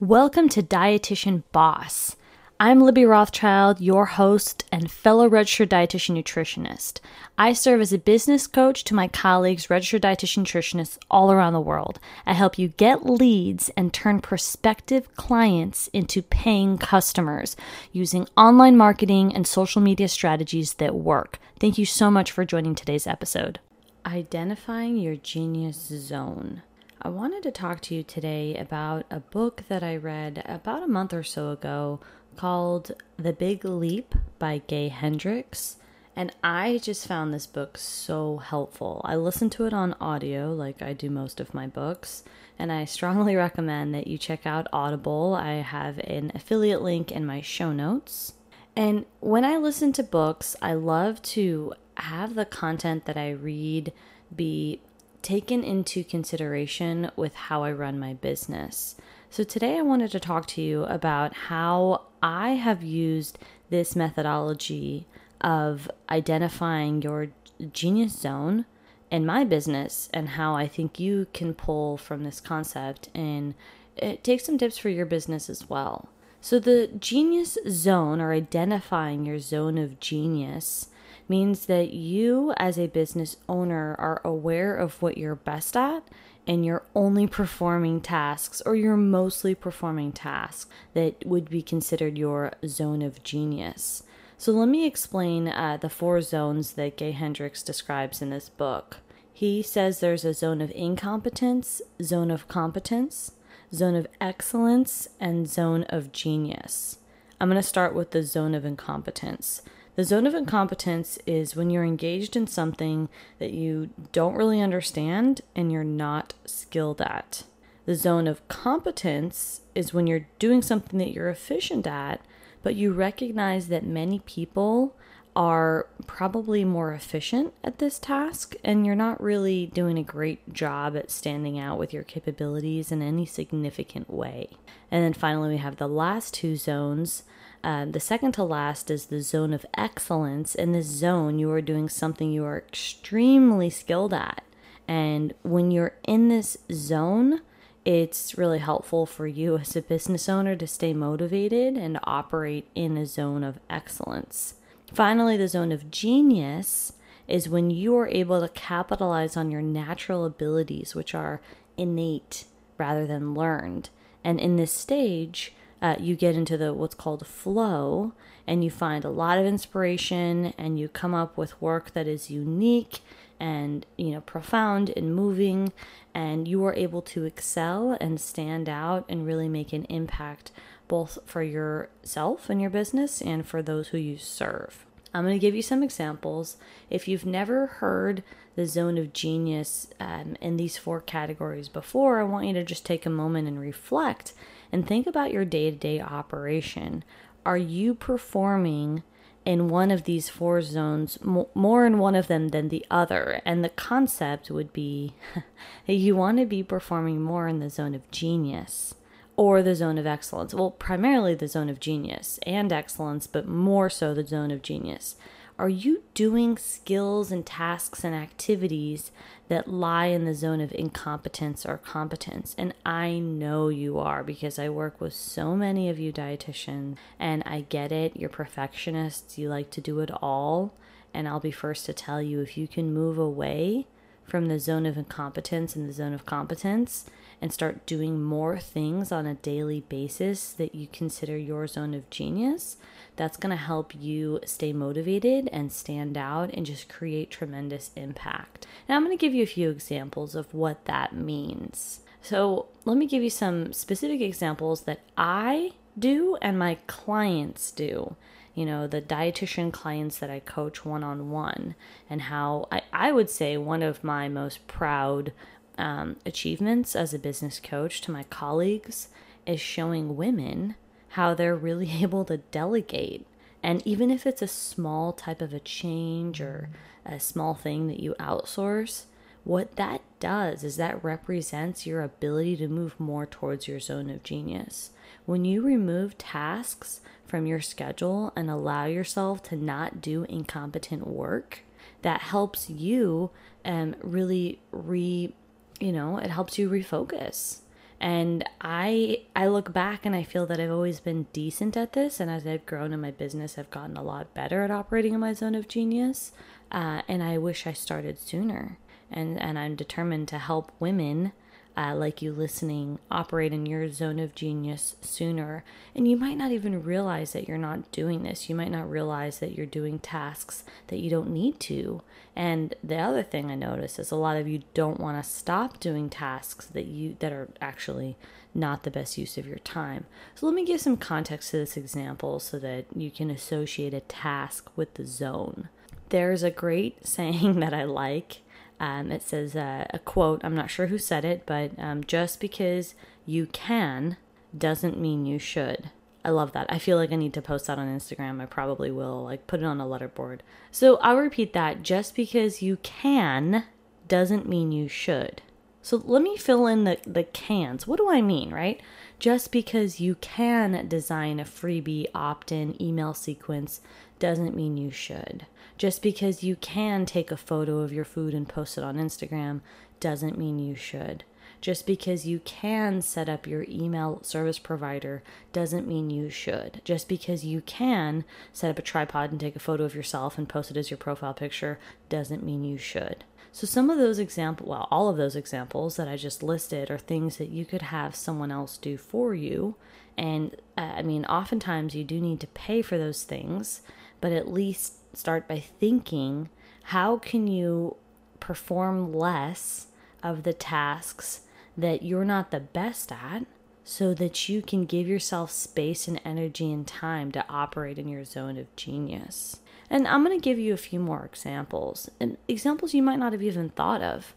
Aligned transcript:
Welcome 0.00 0.50
to 0.50 0.62
Dietitian 0.62 1.42
Boss. 1.52 2.16
I'm 2.60 2.82
Libby 2.82 3.06
Rothschild, 3.06 3.80
your 3.80 4.04
host 4.04 4.62
and 4.70 4.90
fellow 4.90 5.26
registered 5.26 5.70
dietitian 5.70 6.22
nutritionist. 6.22 7.00
I 7.38 7.54
serve 7.54 7.80
as 7.80 7.94
a 7.94 7.98
business 7.98 8.46
coach 8.46 8.84
to 8.84 8.94
my 8.94 9.08
colleagues, 9.08 9.70
registered 9.70 10.02
dietitian 10.02 10.42
nutritionists 10.42 10.98
all 11.10 11.32
around 11.32 11.54
the 11.54 11.62
world. 11.62 11.98
I 12.26 12.34
help 12.34 12.58
you 12.58 12.68
get 12.68 13.06
leads 13.06 13.70
and 13.70 13.90
turn 13.90 14.20
prospective 14.20 15.16
clients 15.16 15.88
into 15.94 16.20
paying 16.20 16.76
customers 16.76 17.56
using 17.90 18.28
online 18.36 18.76
marketing 18.76 19.34
and 19.34 19.46
social 19.46 19.80
media 19.80 20.08
strategies 20.08 20.74
that 20.74 20.94
work. 20.94 21.38
Thank 21.58 21.78
you 21.78 21.86
so 21.86 22.10
much 22.10 22.30
for 22.30 22.44
joining 22.44 22.74
today's 22.74 23.06
episode. 23.06 23.60
Identifying 24.04 24.98
your 24.98 25.16
genius 25.16 25.78
zone. 25.78 26.60
I 27.06 27.08
wanted 27.08 27.44
to 27.44 27.52
talk 27.52 27.82
to 27.82 27.94
you 27.94 28.02
today 28.02 28.56
about 28.56 29.06
a 29.12 29.20
book 29.20 29.62
that 29.68 29.84
I 29.84 29.94
read 29.94 30.42
about 30.44 30.82
a 30.82 30.88
month 30.88 31.14
or 31.14 31.22
so 31.22 31.50
ago 31.50 32.00
called 32.34 33.00
The 33.16 33.32
Big 33.32 33.64
Leap 33.64 34.16
by 34.40 34.62
Gay 34.66 34.88
Hendricks. 34.88 35.76
And 36.16 36.34
I 36.42 36.80
just 36.82 37.06
found 37.06 37.32
this 37.32 37.46
book 37.46 37.78
so 37.78 38.38
helpful. 38.38 39.02
I 39.04 39.14
listened 39.14 39.52
to 39.52 39.66
it 39.66 39.72
on 39.72 39.94
audio, 40.00 40.52
like 40.52 40.82
I 40.82 40.94
do 40.94 41.08
most 41.08 41.38
of 41.38 41.54
my 41.54 41.68
books, 41.68 42.24
and 42.58 42.72
I 42.72 42.84
strongly 42.86 43.36
recommend 43.36 43.94
that 43.94 44.08
you 44.08 44.18
check 44.18 44.44
out 44.44 44.66
Audible. 44.72 45.36
I 45.40 45.58
have 45.58 46.00
an 46.00 46.32
affiliate 46.34 46.82
link 46.82 47.12
in 47.12 47.24
my 47.24 47.40
show 47.40 47.70
notes. 47.72 48.32
And 48.74 49.04
when 49.20 49.44
I 49.44 49.58
listen 49.58 49.92
to 49.92 50.02
books, 50.02 50.56
I 50.60 50.74
love 50.74 51.22
to 51.22 51.72
have 51.98 52.34
the 52.34 52.44
content 52.44 53.04
that 53.04 53.16
I 53.16 53.30
read 53.30 53.92
be 54.34 54.80
taken 55.26 55.64
into 55.64 56.04
consideration 56.04 57.10
with 57.16 57.34
how 57.34 57.64
I 57.64 57.72
run 57.72 57.98
my 57.98 58.14
business. 58.14 58.94
So, 59.28 59.42
today 59.42 59.76
I 59.76 59.82
wanted 59.82 60.12
to 60.12 60.20
talk 60.20 60.46
to 60.46 60.62
you 60.62 60.84
about 60.84 61.34
how 61.34 62.02
I 62.22 62.50
have 62.50 62.84
used 62.84 63.36
this 63.68 63.96
methodology 63.96 65.08
of 65.40 65.90
identifying 66.08 67.02
your 67.02 67.30
genius 67.72 68.16
zone 68.16 68.66
in 69.10 69.26
my 69.26 69.42
business 69.42 70.08
and 70.14 70.28
how 70.28 70.54
I 70.54 70.68
think 70.68 71.00
you 71.00 71.26
can 71.34 71.54
pull 71.54 71.96
from 71.96 72.22
this 72.22 72.40
concept 72.40 73.08
and 73.12 73.54
uh, 74.00 74.12
take 74.22 74.40
some 74.40 74.58
tips 74.58 74.78
for 74.78 74.90
your 74.90 75.06
business 75.06 75.50
as 75.50 75.68
well. 75.68 76.08
So, 76.46 76.60
the 76.60 76.88
genius 77.00 77.58
zone 77.68 78.20
or 78.20 78.32
identifying 78.32 79.26
your 79.26 79.40
zone 79.40 79.78
of 79.78 79.98
genius 79.98 80.90
means 81.28 81.66
that 81.66 81.92
you, 81.92 82.54
as 82.56 82.78
a 82.78 82.86
business 82.86 83.36
owner, 83.48 83.96
are 83.98 84.20
aware 84.24 84.76
of 84.76 85.02
what 85.02 85.18
you're 85.18 85.34
best 85.34 85.76
at 85.76 86.04
and 86.46 86.64
you're 86.64 86.84
only 86.94 87.26
performing 87.26 88.00
tasks 88.00 88.62
or 88.64 88.76
you're 88.76 88.96
mostly 88.96 89.56
performing 89.56 90.12
tasks 90.12 90.70
that 90.94 91.26
would 91.26 91.50
be 91.50 91.62
considered 91.62 92.16
your 92.16 92.52
zone 92.64 93.02
of 93.02 93.24
genius. 93.24 94.04
So, 94.38 94.52
let 94.52 94.68
me 94.68 94.86
explain 94.86 95.48
uh, 95.48 95.78
the 95.80 95.90
four 95.90 96.22
zones 96.22 96.74
that 96.74 96.96
Gay 96.96 97.10
Hendricks 97.10 97.64
describes 97.64 98.22
in 98.22 98.30
this 98.30 98.50
book. 98.50 98.98
He 99.32 99.62
says 99.62 99.98
there's 99.98 100.24
a 100.24 100.32
zone 100.32 100.60
of 100.60 100.70
incompetence, 100.76 101.82
zone 102.00 102.30
of 102.30 102.46
competence, 102.46 103.32
zone 103.74 103.94
of 103.94 104.06
excellence, 104.20 105.08
and 105.20 105.48
zone 105.48 105.84
of 105.84 106.12
genius. 106.12 106.98
I'm 107.40 107.48
going 107.48 107.60
to 107.60 107.62
start 107.62 107.94
with 107.94 108.12
the 108.12 108.22
zone 108.22 108.54
of 108.54 108.64
incompetence. 108.64 109.62
The 109.96 110.04
zone 110.04 110.26
of 110.26 110.34
incompetence 110.34 111.18
is 111.26 111.56
when 111.56 111.70
you're 111.70 111.84
engaged 111.84 112.36
in 112.36 112.46
something 112.46 113.08
that 113.38 113.52
you 113.52 113.90
don't 114.12 114.34
really 114.34 114.60
understand 114.60 115.40
and 115.54 115.72
you're 115.72 115.84
not 115.84 116.34
skilled 116.44 117.00
at. 117.00 117.44
The 117.86 117.94
zone 117.94 118.26
of 118.26 118.46
competence 118.48 119.62
is 119.74 119.94
when 119.94 120.06
you're 120.06 120.26
doing 120.38 120.60
something 120.60 120.98
that 120.98 121.12
you're 121.12 121.30
efficient 121.30 121.86
at, 121.86 122.20
but 122.62 122.74
you 122.74 122.92
recognize 122.92 123.68
that 123.68 123.86
many 123.86 124.18
people 124.20 124.96
are 125.36 125.86
probably 126.06 126.64
more 126.64 126.92
efficient 126.92 127.52
at 127.62 127.78
this 127.78 127.98
task 127.98 128.56
and 128.64 128.86
you're 128.86 128.94
not 128.94 129.22
really 129.22 129.66
doing 129.66 129.98
a 129.98 130.02
great 130.02 130.52
job 130.52 130.96
at 130.96 131.10
standing 131.10 131.58
out 131.58 131.78
with 131.78 131.92
your 131.92 132.02
capabilities 132.02 132.90
in 132.90 133.02
any 133.02 133.26
significant 133.26 134.10
way. 134.10 134.48
And 134.90 135.04
then 135.04 135.12
finally, 135.12 135.50
we 135.50 135.56
have 135.58 135.76
the 135.76 135.88
last 135.88 136.34
two 136.34 136.56
zones 136.56 137.22
um, 137.66 137.90
the 137.90 138.00
second 138.00 138.30
to 138.34 138.44
last 138.44 138.92
is 138.92 139.06
the 139.06 139.20
zone 139.20 139.52
of 139.52 139.66
excellence. 139.76 140.54
In 140.54 140.70
this 140.70 140.86
zone, 140.86 141.40
you 141.40 141.50
are 141.50 141.60
doing 141.60 141.88
something 141.88 142.30
you 142.30 142.44
are 142.44 142.58
extremely 142.58 143.70
skilled 143.70 144.14
at. 144.14 144.44
And 144.86 145.34
when 145.42 145.72
you're 145.72 145.96
in 146.06 146.28
this 146.28 146.56
zone, 146.72 147.40
it's 147.84 148.38
really 148.38 148.60
helpful 148.60 149.04
for 149.04 149.26
you 149.26 149.58
as 149.58 149.74
a 149.74 149.82
business 149.82 150.28
owner 150.28 150.54
to 150.54 150.66
stay 150.68 150.92
motivated 150.92 151.76
and 151.76 151.98
operate 152.04 152.68
in 152.76 152.96
a 152.96 153.04
zone 153.04 153.42
of 153.42 153.58
excellence. 153.68 154.54
Finally, 154.92 155.36
the 155.36 155.48
zone 155.48 155.72
of 155.72 155.90
genius 155.90 156.92
is 157.28 157.48
when 157.48 157.70
you 157.70 157.96
are 157.96 158.08
able 158.08 158.40
to 158.40 158.48
capitalize 158.48 159.36
on 159.36 159.50
your 159.50 159.62
natural 159.62 160.24
abilities, 160.24 160.94
which 160.94 161.14
are 161.14 161.40
innate 161.76 162.44
rather 162.78 163.06
than 163.06 163.34
learned. 163.34 163.90
And 164.22 164.40
in 164.40 164.56
this 164.56 164.72
stage, 164.72 165.52
uh, 165.82 165.96
you 165.98 166.16
get 166.16 166.34
into 166.34 166.56
the 166.56 166.72
what's 166.72 166.94
called 166.94 167.26
flow 167.26 168.12
and 168.46 168.64
you 168.64 168.70
find 168.70 169.04
a 169.04 169.10
lot 169.10 169.38
of 169.38 169.46
inspiration 169.46 170.54
and 170.56 170.78
you 170.78 170.88
come 170.88 171.14
up 171.14 171.36
with 171.36 171.60
work 171.60 171.92
that 171.92 172.06
is 172.06 172.30
unique 172.30 173.00
and 173.38 173.84
you 173.98 174.10
know 174.10 174.20
profound 174.22 174.90
and 174.96 175.14
moving 175.14 175.72
and 176.14 176.48
you 176.48 176.64
are 176.64 176.74
able 176.74 177.02
to 177.02 177.24
excel 177.24 177.96
and 178.00 178.18
stand 178.20 178.68
out 178.68 179.04
and 179.08 179.26
really 179.26 179.48
make 179.48 179.74
an 179.74 179.84
impact 179.84 180.50
both 180.88 181.18
for 181.26 181.42
yourself 181.42 182.48
and 182.48 182.60
your 182.60 182.70
business 182.70 183.20
and 183.20 183.46
for 183.46 183.62
those 183.62 183.88
who 183.88 183.98
you 183.98 184.16
serve 184.16 184.84
i'm 185.14 185.24
going 185.24 185.34
to 185.34 185.38
give 185.38 185.54
you 185.54 185.62
some 185.62 185.82
examples 185.82 186.56
if 186.90 187.08
you've 187.08 187.26
never 187.26 187.66
heard 187.66 188.22
the 188.54 188.66
zone 188.66 188.96
of 188.96 189.12
genius 189.12 189.88
um, 190.00 190.36
in 190.40 190.56
these 190.56 190.78
four 190.78 191.00
categories 191.00 191.68
before 191.68 192.20
i 192.20 192.24
want 192.24 192.46
you 192.46 192.52
to 192.52 192.64
just 192.64 192.86
take 192.86 193.04
a 193.04 193.10
moment 193.10 193.48
and 193.48 193.60
reflect 193.60 194.32
and 194.72 194.86
think 194.86 195.06
about 195.06 195.32
your 195.32 195.44
day 195.44 195.70
to 195.70 195.76
day 195.76 196.00
operation. 196.00 197.04
Are 197.44 197.56
you 197.56 197.94
performing 197.94 199.02
in 199.44 199.68
one 199.68 199.90
of 199.90 200.04
these 200.04 200.28
four 200.28 200.60
zones, 200.60 201.18
more 201.22 201.86
in 201.86 201.98
one 201.98 202.14
of 202.14 202.26
them 202.26 202.48
than 202.48 202.68
the 202.68 202.84
other? 202.90 203.40
And 203.44 203.62
the 203.62 203.68
concept 203.68 204.50
would 204.50 204.72
be 204.72 205.14
you 205.86 206.16
want 206.16 206.38
to 206.38 206.46
be 206.46 206.62
performing 206.62 207.22
more 207.22 207.46
in 207.48 207.60
the 207.60 207.70
zone 207.70 207.94
of 207.94 208.10
genius 208.10 208.94
or 209.36 209.62
the 209.62 209.74
zone 209.74 209.98
of 209.98 210.06
excellence. 210.06 210.54
Well, 210.54 210.70
primarily 210.70 211.34
the 211.34 211.48
zone 211.48 211.68
of 211.68 211.80
genius 211.80 212.38
and 212.44 212.72
excellence, 212.72 213.26
but 213.26 213.46
more 213.46 213.90
so 213.90 214.14
the 214.14 214.26
zone 214.26 214.50
of 214.50 214.62
genius. 214.62 215.16
Are 215.58 215.68
you 215.70 216.02
doing 216.12 216.58
skills 216.58 217.32
and 217.32 217.46
tasks 217.46 218.04
and 218.04 218.14
activities 218.14 219.10
that 219.48 219.68
lie 219.68 220.06
in 220.06 220.26
the 220.26 220.34
zone 220.34 220.60
of 220.60 220.72
incompetence 220.72 221.64
or 221.64 221.78
competence? 221.78 222.54
And 222.58 222.74
I 222.84 223.18
know 223.18 223.68
you 223.68 223.98
are 223.98 224.22
because 224.22 224.58
I 224.58 224.68
work 224.68 225.00
with 225.00 225.14
so 225.14 225.56
many 225.56 225.88
of 225.88 225.98
you 225.98 226.12
dietitians 226.12 226.96
and 227.18 227.42
I 227.46 227.64
get 227.70 227.90
it. 227.90 228.16
You're 228.16 228.28
perfectionists, 228.28 229.38
you 229.38 229.48
like 229.48 229.70
to 229.70 229.80
do 229.80 230.00
it 230.00 230.10
all. 230.20 230.74
And 231.14 231.26
I'll 231.26 231.40
be 231.40 231.50
first 231.50 231.86
to 231.86 231.94
tell 231.94 232.20
you 232.20 232.42
if 232.42 232.58
you 232.58 232.68
can 232.68 232.92
move 232.92 233.16
away 233.16 233.86
from 234.24 234.48
the 234.48 234.60
zone 234.60 234.84
of 234.84 234.98
incompetence 234.98 235.74
and 235.74 235.88
the 235.88 235.92
zone 235.92 236.12
of 236.12 236.26
competence 236.26 237.06
and 237.40 237.52
start 237.52 237.86
doing 237.86 238.22
more 238.22 238.58
things 238.58 239.12
on 239.12 239.26
a 239.26 239.34
daily 239.34 239.80
basis 239.80 240.52
that 240.52 240.74
you 240.74 240.88
consider 240.92 241.36
your 241.36 241.66
zone 241.66 241.94
of 241.94 242.08
genius, 242.10 242.76
that's 243.16 243.36
going 243.36 243.50
to 243.50 243.56
help 243.56 243.94
you 243.94 244.40
stay 244.44 244.72
motivated 244.72 245.48
and 245.52 245.72
stand 245.72 246.16
out 246.16 246.50
and 246.54 246.66
just 246.66 246.88
create 246.88 247.30
tremendous 247.30 247.90
impact. 247.96 248.66
Now, 248.88 248.96
I'm 248.96 249.04
going 249.04 249.16
to 249.16 249.20
give 249.20 249.34
you 249.34 249.42
a 249.42 249.46
few 249.46 249.70
examples 249.70 250.34
of 250.34 250.52
what 250.54 250.84
that 250.86 251.14
means. 251.14 252.00
So, 252.22 252.66
let 252.84 252.96
me 252.96 253.06
give 253.06 253.22
you 253.22 253.30
some 253.30 253.72
specific 253.72 254.20
examples 254.20 254.82
that 254.82 255.00
I 255.16 255.72
do 255.98 256.36
and 256.42 256.58
my 256.58 256.76
clients 256.86 257.70
do 257.70 258.16
you 258.56 258.64
know, 258.64 258.86
the 258.86 259.02
dietitian 259.02 259.70
clients 259.70 260.18
that 260.18 260.30
I 260.30 260.40
coach 260.40 260.82
one 260.82 261.04
on 261.04 261.30
one, 261.30 261.74
and 262.08 262.22
how 262.22 262.66
I, 262.72 262.80
I 262.90 263.12
would 263.12 263.28
say 263.28 263.58
one 263.58 263.82
of 263.82 264.02
my 264.02 264.30
most 264.30 264.66
proud 264.66 265.32
um, 265.78 266.16
achievements 266.24 266.96
as 266.96 267.12
a 267.12 267.18
business 267.18 267.60
coach 267.60 268.00
to 268.02 268.10
my 268.10 268.24
colleagues 268.24 269.08
is 269.46 269.60
showing 269.60 270.16
women 270.16 270.74
how 271.10 271.34
they're 271.34 271.56
really 271.56 271.90
able 272.02 272.24
to 272.26 272.38
delegate. 272.38 273.26
And 273.62 273.82
even 273.86 274.10
if 274.10 274.26
it's 274.26 274.42
a 274.42 274.48
small 274.48 275.12
type 275.12 275.40
of 275.40 275.52
a 275.52 275.60
change 275.60 276.40
or 276.40 276.68
a 277.04 277.18
small 277.18 277.54
thing 277.54 277.88
that 277.88 278.00
you 278.00 278.14
outsource, 278.18 279.04
what 279.44 279.76
that 279.76 280.02
does 280.18 280.64
is 280.64 280.76
that 280.76 281.02
represents 281.04 281.86
your 281.86 282.02
ability 282.02 282.56
to 282.56 282.68
move 282.68 282.98
more 282.98 283.26
towards 283.26 283.68
your 283.68 283.78
zone 283.78 284.10
of 284.10 284.24
genius. 284.24 284.90
When 285.24 285.44
you 285.44 285.62
remove 285.62 286.18
tasks 286.18 287.00
from 287.26 287.46
your 287.46 287.60
schedule 287.60 288.32
and 288.34 288.50
allow 288.50 288.86
yourself 288.86 289.42
to 289.44 289.56
not 289.56 290.00
do 290.00 290.24
incompetent 290.24 291.06
work, 291.06 291.60
that 292.02 292.22
helps 292.22 292.68
you 292.68 293.30
um, 293.64 293.94
really 294.02 294.60
re, 294.70 295.34
you 295.80 295.92
know, 295.92 296.18
it 296.18 296.30
helps 296.30 296.58
you 296.58 296.68
refocus 296.70 297.60
And 298.00 298.44
I 298.60 299.22
I 299.34 299.48
look 299.48 299.72
back 299.72 300.04
and 300.06 300.14
I 300.14 300.22
feel 300.22 300.46
that 300.46 300.60
I've 300.60 300.70
always 300.70 301.00
been 301.00 301.26
decent 301.32 301.76
at 301.76 301.92
this. 301.94 302.20
And 302.20 302.30
as 302.30 302.46
I've 302.46 302.66
grown 302.66 302.92
in 302.92 303.00
my 303.00 303.10
business, 303.10 303.58
I've 303.58 303.70
gotten 303.70 303.96
a 303.96 304.02
lot 304.02 304.34
better 304.34 304.62
at 304.62 304.70
operating 304.70 305.14
in 305.14 305.20
my 305.20 305.32
zone 305.32 305.54
of 305.54 305.68
genius. 305.68 306.32
Uh, 306.70 307.02
and 307.08 307.22
I 307.22 307.38
wish 307.38 307.66
I 307.66 307.72
started 307.72 308.18
sooner. 308.18 308.78
And 309.10 309.40
and 309.40 309.58
I'm 309.58 309.76
determined 309.76 310.28
to 310.28 310.38
help 310.38 310.72
women 310.80 311.32
uh, 311.76 311.94
like 311.94 312.22
you 312.22 312.32
listening 312.32 312.98
operate 313.10 313.52
in 313.52 313.66
your 313.66 313.90
zone 313.90 314.18
of 314.18 314.34
genius 314.34 314.96
sooner. 315.02 315.62
And 315.94 316.08
you 316.08 316.16
might 316.16 316.38
not 316.38 316.50
even 316.50 316.82
realize 316.82 317.32
that 317.32 317.46
you're 317.46 317.58
not 317.58 317.92
doing 317.92 318.22
this. 318.22 318.48
You 318.48 318.54
might 318.54 318.70
not 318.70 318.90
realize 318.90 319.40
that 319.40 319.52
you're 319.52 319.66
doing 319.66 319.98
tasks 319.98 320.64
that 320.86 320.98
you 320.98 321.10
don't 321.10 321.30
need 321.30 321.60
to. 321.60 322.02
And 322.34 322.74
the 322.82 322.98
other 322.98 323.22
thing 323.22 323.50
I 323.50 323.54
notice 323.54 323.98
is 323.98 324.10
a 324.10 324.16
lot 324.16 324.36
of 324.36 324.48
you 324.48 324.62
don't 324.74 325.00
want 325.00 325.22
to 325.22 325.28
stop 325.28 325.78
doing 325.80 326.08
tasks 326.08 326.66
that 326.66 326.86
you 326.86 327.16
that 327.20 327.32
are 327.32 327.48
actually 327.60 328.16
not 328.54 328.82
the 328.82 328.90
best 328.90 329.18
use 329.18 329.36
of 329.36 329.46
your 329.46 329.58
time. 329.58 330.06
So 330.34 330.46
let 330.46 330.54
me 330.54 330.64
give 330.64 330.80
some 330.80 330.96
context 330.96 331.50
to 331.50 331.58
this 331.58 331.76
example 331.76 332.40
so 332.40 332.58
that 332.58 332.86
you 332.94 333.10
can 333.10 333.30
associate 333.30 333.92
a 333.92 334.00
task 334.00 334.70
with 334.76 334.94
the 334.94 335.04
zone. 335.04 335.68
There's 336.08 336.42
a 336.42 336.50
great 336.50 337.06
saying 337.06 337.60
that 337.60 337.74
I 337.74 337.84
like 337.84 338.38
um, 338.78 339.10
it 339.10 339.22
says 339.22 339.56
uh, 339.56 339.86
a 339.90 339.98
quote, 339.98 340.40
I'm 340.44 340.54
not 340.54 340.70
sure 340.70 340.86
who 340.86 340.98
said 340.98 341.24
it, 341.24 341.44
but 341.46 341.72
um, 341.78 342.04
just 342.04 342.40
because 342.40 342.94
you 343.24 343.46
can 343.46 344.16
doesn't 344.56 345.00
mean 345.00 345.26
you 345.26 345.38
should. 345.38 345.90
I 346.24 346.30
love 346.30 346.52
that. 346.52 346.66
I 346.68 346.78
feel 346.78 346.96
like 346.96 347.12
I 347.12 347.16
need 347.16 347.34
to 347.34 347.42
post 347.42 347.68
that 347.68 347.78
on 347.78 347.86
Instagram. 347.86 348.42
I 348.42 348.46
probably 348.46 348.90
will, 348.90 349.22
like, 349.22 349.46
put 349.46 349.60
it 349.60 349.64
on 349.64 349.80
a 349.80 349.84
letterboard. 349.84 350.40
So 350.72 350.96
I'll 350.96 351.18
repeat 351.18 351.52
that. 351.52 351.82
Just 351.82 352.16
because 352.16 352.62
you 352.62 352.78
can 352.82 353.64
doesn't 354.08 354.48
mean 354.48 354.72
you 354.72 354.88
should. 354.88 355.42
So 355.82 356.02
let 356.04 356.22
me 356.22 356.36
fill 356.36 356.66
in 356.66 356.82
the, 356.82 356.98
the 357.06 357.22
cans. 357.22 357.86
What 357.86 357.98
do 357.98 358.10
I 358.10 358.22
mean, 358.22 358.50
right? 358.50 358.80
Just 359.18 359.50
because 359.50 359.98
you 359.98 360.14
can 360.16 360.88
design 360.88 361.40
a 361.40 361.44
freebie 361.44 362.06
opt 362.14 362.52
in 362.52 362.80
email 362.80 363.14
sequence 363.14 363.80
doesn't 364.18 364.54
mean 364.54 364.76
you 364.76 364.90
should. 364.90 365.46
Just 365.78 366.02
because 366.02 366.44
you 366.44 366.56
can 366.56 367.06
take 367.06 367.30
a 367.30 367.36
photo 367.36 367.80
of 367.80 367.92
your 367.92 368.04
food 368.04 368.34
and 368.34 368.48
post 368.48 368.76
it 368.76 368.84
on 368.84 368.96
Instagram 368.96 369.60
doesn't 370.00 370.38
mean 370.38 370.58
you 370.58 370.74
should. 370.74 371.24
Just 371.62 371.86
because 371.86 372.26
you 372.26 372.40
can 372.40 373.00
set 373.00 373.28
up 373.28 373.46
your 373.46 373.64
email 373.68 374.20
service 374.22 374.58
provider 374.58 375.22
doesn't 375.52 375.88
mean 375.88 376.10
you 376.10 376.28
should. 376.28 376.82
Just 376.84 377.08
because 377.08 377.44
you 377.44 377.62
can 377.62 378.24
set 378.52 378.70
up 378.70 378.78
a 378.78 378.82
tripod 378.82 379.30
and 379.30 379.40
take 379.40 379.56
a 379.56 379.60
photo 379.60 379.84
of 379.84 379.94
yourself 379.94 380.36
and 380.36 380.48
post 380.48 380.70
it 380.70 380.76
as 380.76 380.90
your 380.90 380.98
profile 380.98 381.34
picture 381.34 381.78
doesn't 382.08 382.44
mean 382.44 382.64
you 382.64 382.76
should. 382.76 383.24
So, 383.56 383.66
some 383.66 383.88
of 383.88 383.96
those 383.96 384.18
examples, 384.18 384.68
well, 384.68 384.86
all 384.90 385.08
of 385.08 385.16
those 385.16 385.34
examples 385.34 385.96
that 385.96 386.06
I 386.06 386.18
just 386.18 386.42
listed 386.42 386.90
are 386.90 386.98
things 386.98 387.38
that 387.38 387.48
you 387.48 387.64
could 387.64 387.80
have 387.80 388.14
someone 388.14 388.50
else 388.50 388.76
do 388.76 388.98
for 388.98 389.34
you. 389.34 389.76
And 390.18 390.54
uh, 390.76 390.92
I 390.96 391.00
mean, 391.00 391.24
oftentimes 391.24 391.94
you 391.94 392.04
do 392.04 392.20
need 392.20 392.38
to 392.40 392.48
pay 392.48 392.82
for 392.82 392.98
those 392.98 393.22
things, 393.22 393.80
but 394.20 394.30
at 394.30 394.52
least 394.52 395.16
start 395.16 395.48
by 395.48 395.60
thinking 395.60 396.50
how 396.82 397.16
can 397.16 397.46
you 397.46 397.96
perform 398.40 399.14
less 399.14 399.86
of 400.22 400.42
the 400.42 400.52
tasks 400.52 401.40
that 401.78 402.02
you're 402.02 402.26
not 402.26 402.50
the 402.50 402.60
best 402.60 403.10
at 403.10 403.46
so 403.84 404.12
that 404.12 404.50
you 404.50 404.60
can 404.60 404.84
give 404.84 405.08
yourself 405.08 405.50
space 405.50 406.06
and 406.06 406.20
energy 406.26 406.70
and 406.70 406.86
time 406.86 407.32
to 407.32 407.42
operate 407.48 407.98
in 407.98 408.06
your 408.06 408.26
zone 408.26 408.58
of 408.58 408.76
genius. 408.76 409.60
And 409.88 410.06
I'm 410.08 410.24
going 410.24 410.38
to 410.38 410.44
give 410.44 410.58
you 410.58 410.74
a 410.74 410.78
few 410.78 410.98
more 410.98 411.24
examples, 411.24 412.10
and 412.18 412.36
examples 412.48 412.94
you 412.94 413.02
might 413.02 413.18
not 413.18 413.32
have 413.32 413.42
even 413.42 413.70
thought 413.70 414.02
of. 414.02 414.34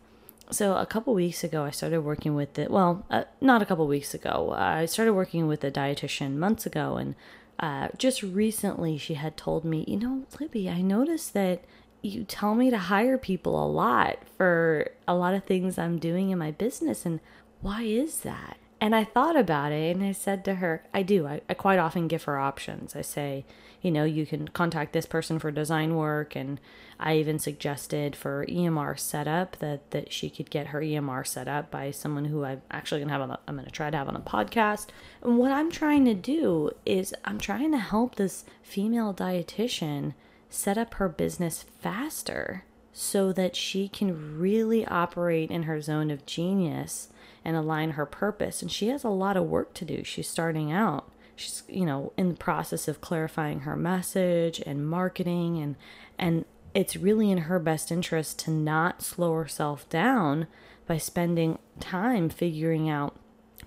So, 0.51 0.75
a 0.75 0.85
couple 0.85 1.13
weeks 1.13 1.43
ago, 1.43 1.63
I 1.63 1.71
started 1.71 2.01
working 2.01 2.35
with 2.35 2.57
it. 2.57 2.71
Well, 2.71 3.05
uh, 3.09 3.25
not 3.39 3.61
a 3.61 3.65
couple 3.65 3.87
weeks 3.87 4.13
ago. 4.13 4.53
I 4.55 4.85
started 4.85 5.13
working 5.13 5.47
with 5.47 5.63
a 5.63 5.71
dietitian 5.71 6.35
months 6.35 6.65
ago, 6.65 6.97
and 6.97 7.15
uh, 7.59 7.89
just 7.97 8.23
recently 8.23 8.97
she 8.97 9.15
had 9.15 9.37
told 9.37 9.65
me, 9.65 9.85
you 9.87 9.97
know, 9.97 10.23
Libby, 10.39 10.69
I 10.69 10.81
noticed 10.81 11.33
that 11.33 11.63
you 12.01 12.23
tell 12.23 12.55
me 12.55 12.69
to 12.69 12.77
hire 12.77 13.17
people 13.17 13.63
a 13.63 13.67
lot 13.67 14.19
for 14.37 14.91
a 15.07 15.15
lot 15.15 15.33
of 15.33 15.43
things 15.43 15.77
I'm 15.77 15.99
doing 15.99 16.29
in 16.29 16.39
my 16.39 16.51
business. 16.51 17.05
And 17.05 17.19
why 17.61 17.83
is 17.83 18.21
that? 18.21 18.57
And 18.81 18.95
I 18.95 19.03
thought 19.03 19.35
about 19.35 19.71
it 19.73 19.95
and 19.95 20.05
I 20.05 20.13
said 20.13 20.45
to 20.45 20.55
her, 20.55 20.83
I 20.93 21.03
do. 21.03 21.27
I, 21.27 21.41
I 21.49 21.53
quite 21.53 21.79
often 21.79 22.07
give 22.07 22.23
her 22.23 22.39
options. 22.39 22.95
I 22.95 23.01
say, 23.01 23.45
you 23.81 23.91
know, 23.91 24.05
you 24.05 24.25
can 24.25 24.47
contact 24.47 24.93
this 24.93 25.05
person 25.05 25.37
for 25.37 25.51
design 25.51 25.95
work. 25.95 26.35
And 26.35 26.61
I 26.97 27.17
even 27.17 27.39
suggested 27.39 28.15
for 28.15 28.45
EMR 28.45 28.97
setup 28.97 29.57
that, 29.57 29.91
that 29.91 30.13
she 30.13 30.29
could 30.29 30.49
get 30.49 30.67
her 30.67 30.79
EMR 30.79 31.27
set 31.27 31.47
up 31.47 31.69
by 31.69 31.91
someone 31.91 32.25
who 32.25 32.45
I'm 32.45 32.61
actually 32.71 32.99
going 33.01 33.09
to 33.09 33.13
have 33.13 33.21
on, 33.21 33.31
a, 33.31 33.39
I'm 33.47 33.55
going 33.55 33.65
to 33.65 33.71
try 33.71 33.89
to 33.89 33.97
have 33.97 34.07
on 34.07 34.15
a 34.15 34.21
podcast. 34.21 34.87
And 35.21 35.37
what 35.37 35.51
I'm 35.51 35.71
trying 35.71 36.05
to 36.05 36.13
do 36.13 36.71
is 36.85 37.13
I'm 37.25 37.39
trying 37.39 37.71
to 37.73 37.79
help 37.79 38.15
this 38.15 38.45
female 38.63 39.13
dietitian 39.13 40.13
set 40.49 40.77
up 40.77 40.95
her 40.95 41.09
business 41.09 41.65
faster 41.81 42.63
so 42.91 43.31
that 43.33 43.55
she 43.55 43.87
can 43.87 44.39
really 44.39 44.85
operate 44.85 45.51
in 45.51 45.63
her 45.63 45.81
zone 45.81 46.11
of 46.11 46.25
genius 46.25 47.09
and 47.49 47.57
align 47.57 47.91
her 47.91 48.05
purpose. 48.05 48.61
And 48.61 48.71
she 48.71 48.89
has 48.89 49.03
a 49.03 49.09
lot 49.09 49.35
of 49.35 49.45
work 49.45 49.73
to 49.73 49.85
do. 49.85 50.03
She's 50.03 50.29
starting 50.29 50.71
out. 50.71 51.11
She's 51.35 51.63
you 51.67 51.85
know 51.85 52.13
in 52.15 52.29
the 52.29 52.35
process 52.35 52.87
of 52.87 53.01
clarifying 53.01 53.61
her 53.61 53.75
message 53.75 54.61
and 54.65 54.87
marketing. 54.87 55.57
And 55.57 55.75
and 56.19 56.45
it's 56.75 56.95
really 56.95 57.31
in 57.31 57.39
her 57.39 57.57
best 57.57 57.91
interest 57.91 58.37
to 58.39 58.51
not 58.51 59.01
slow 59.01 59.33
herself 59.33 59.89
down 59.89 60.45
by 60.85 60.99
spending 60.99 61.57
time 61.79 62.29
figuring 62.29 62.87
out 62.87 63.15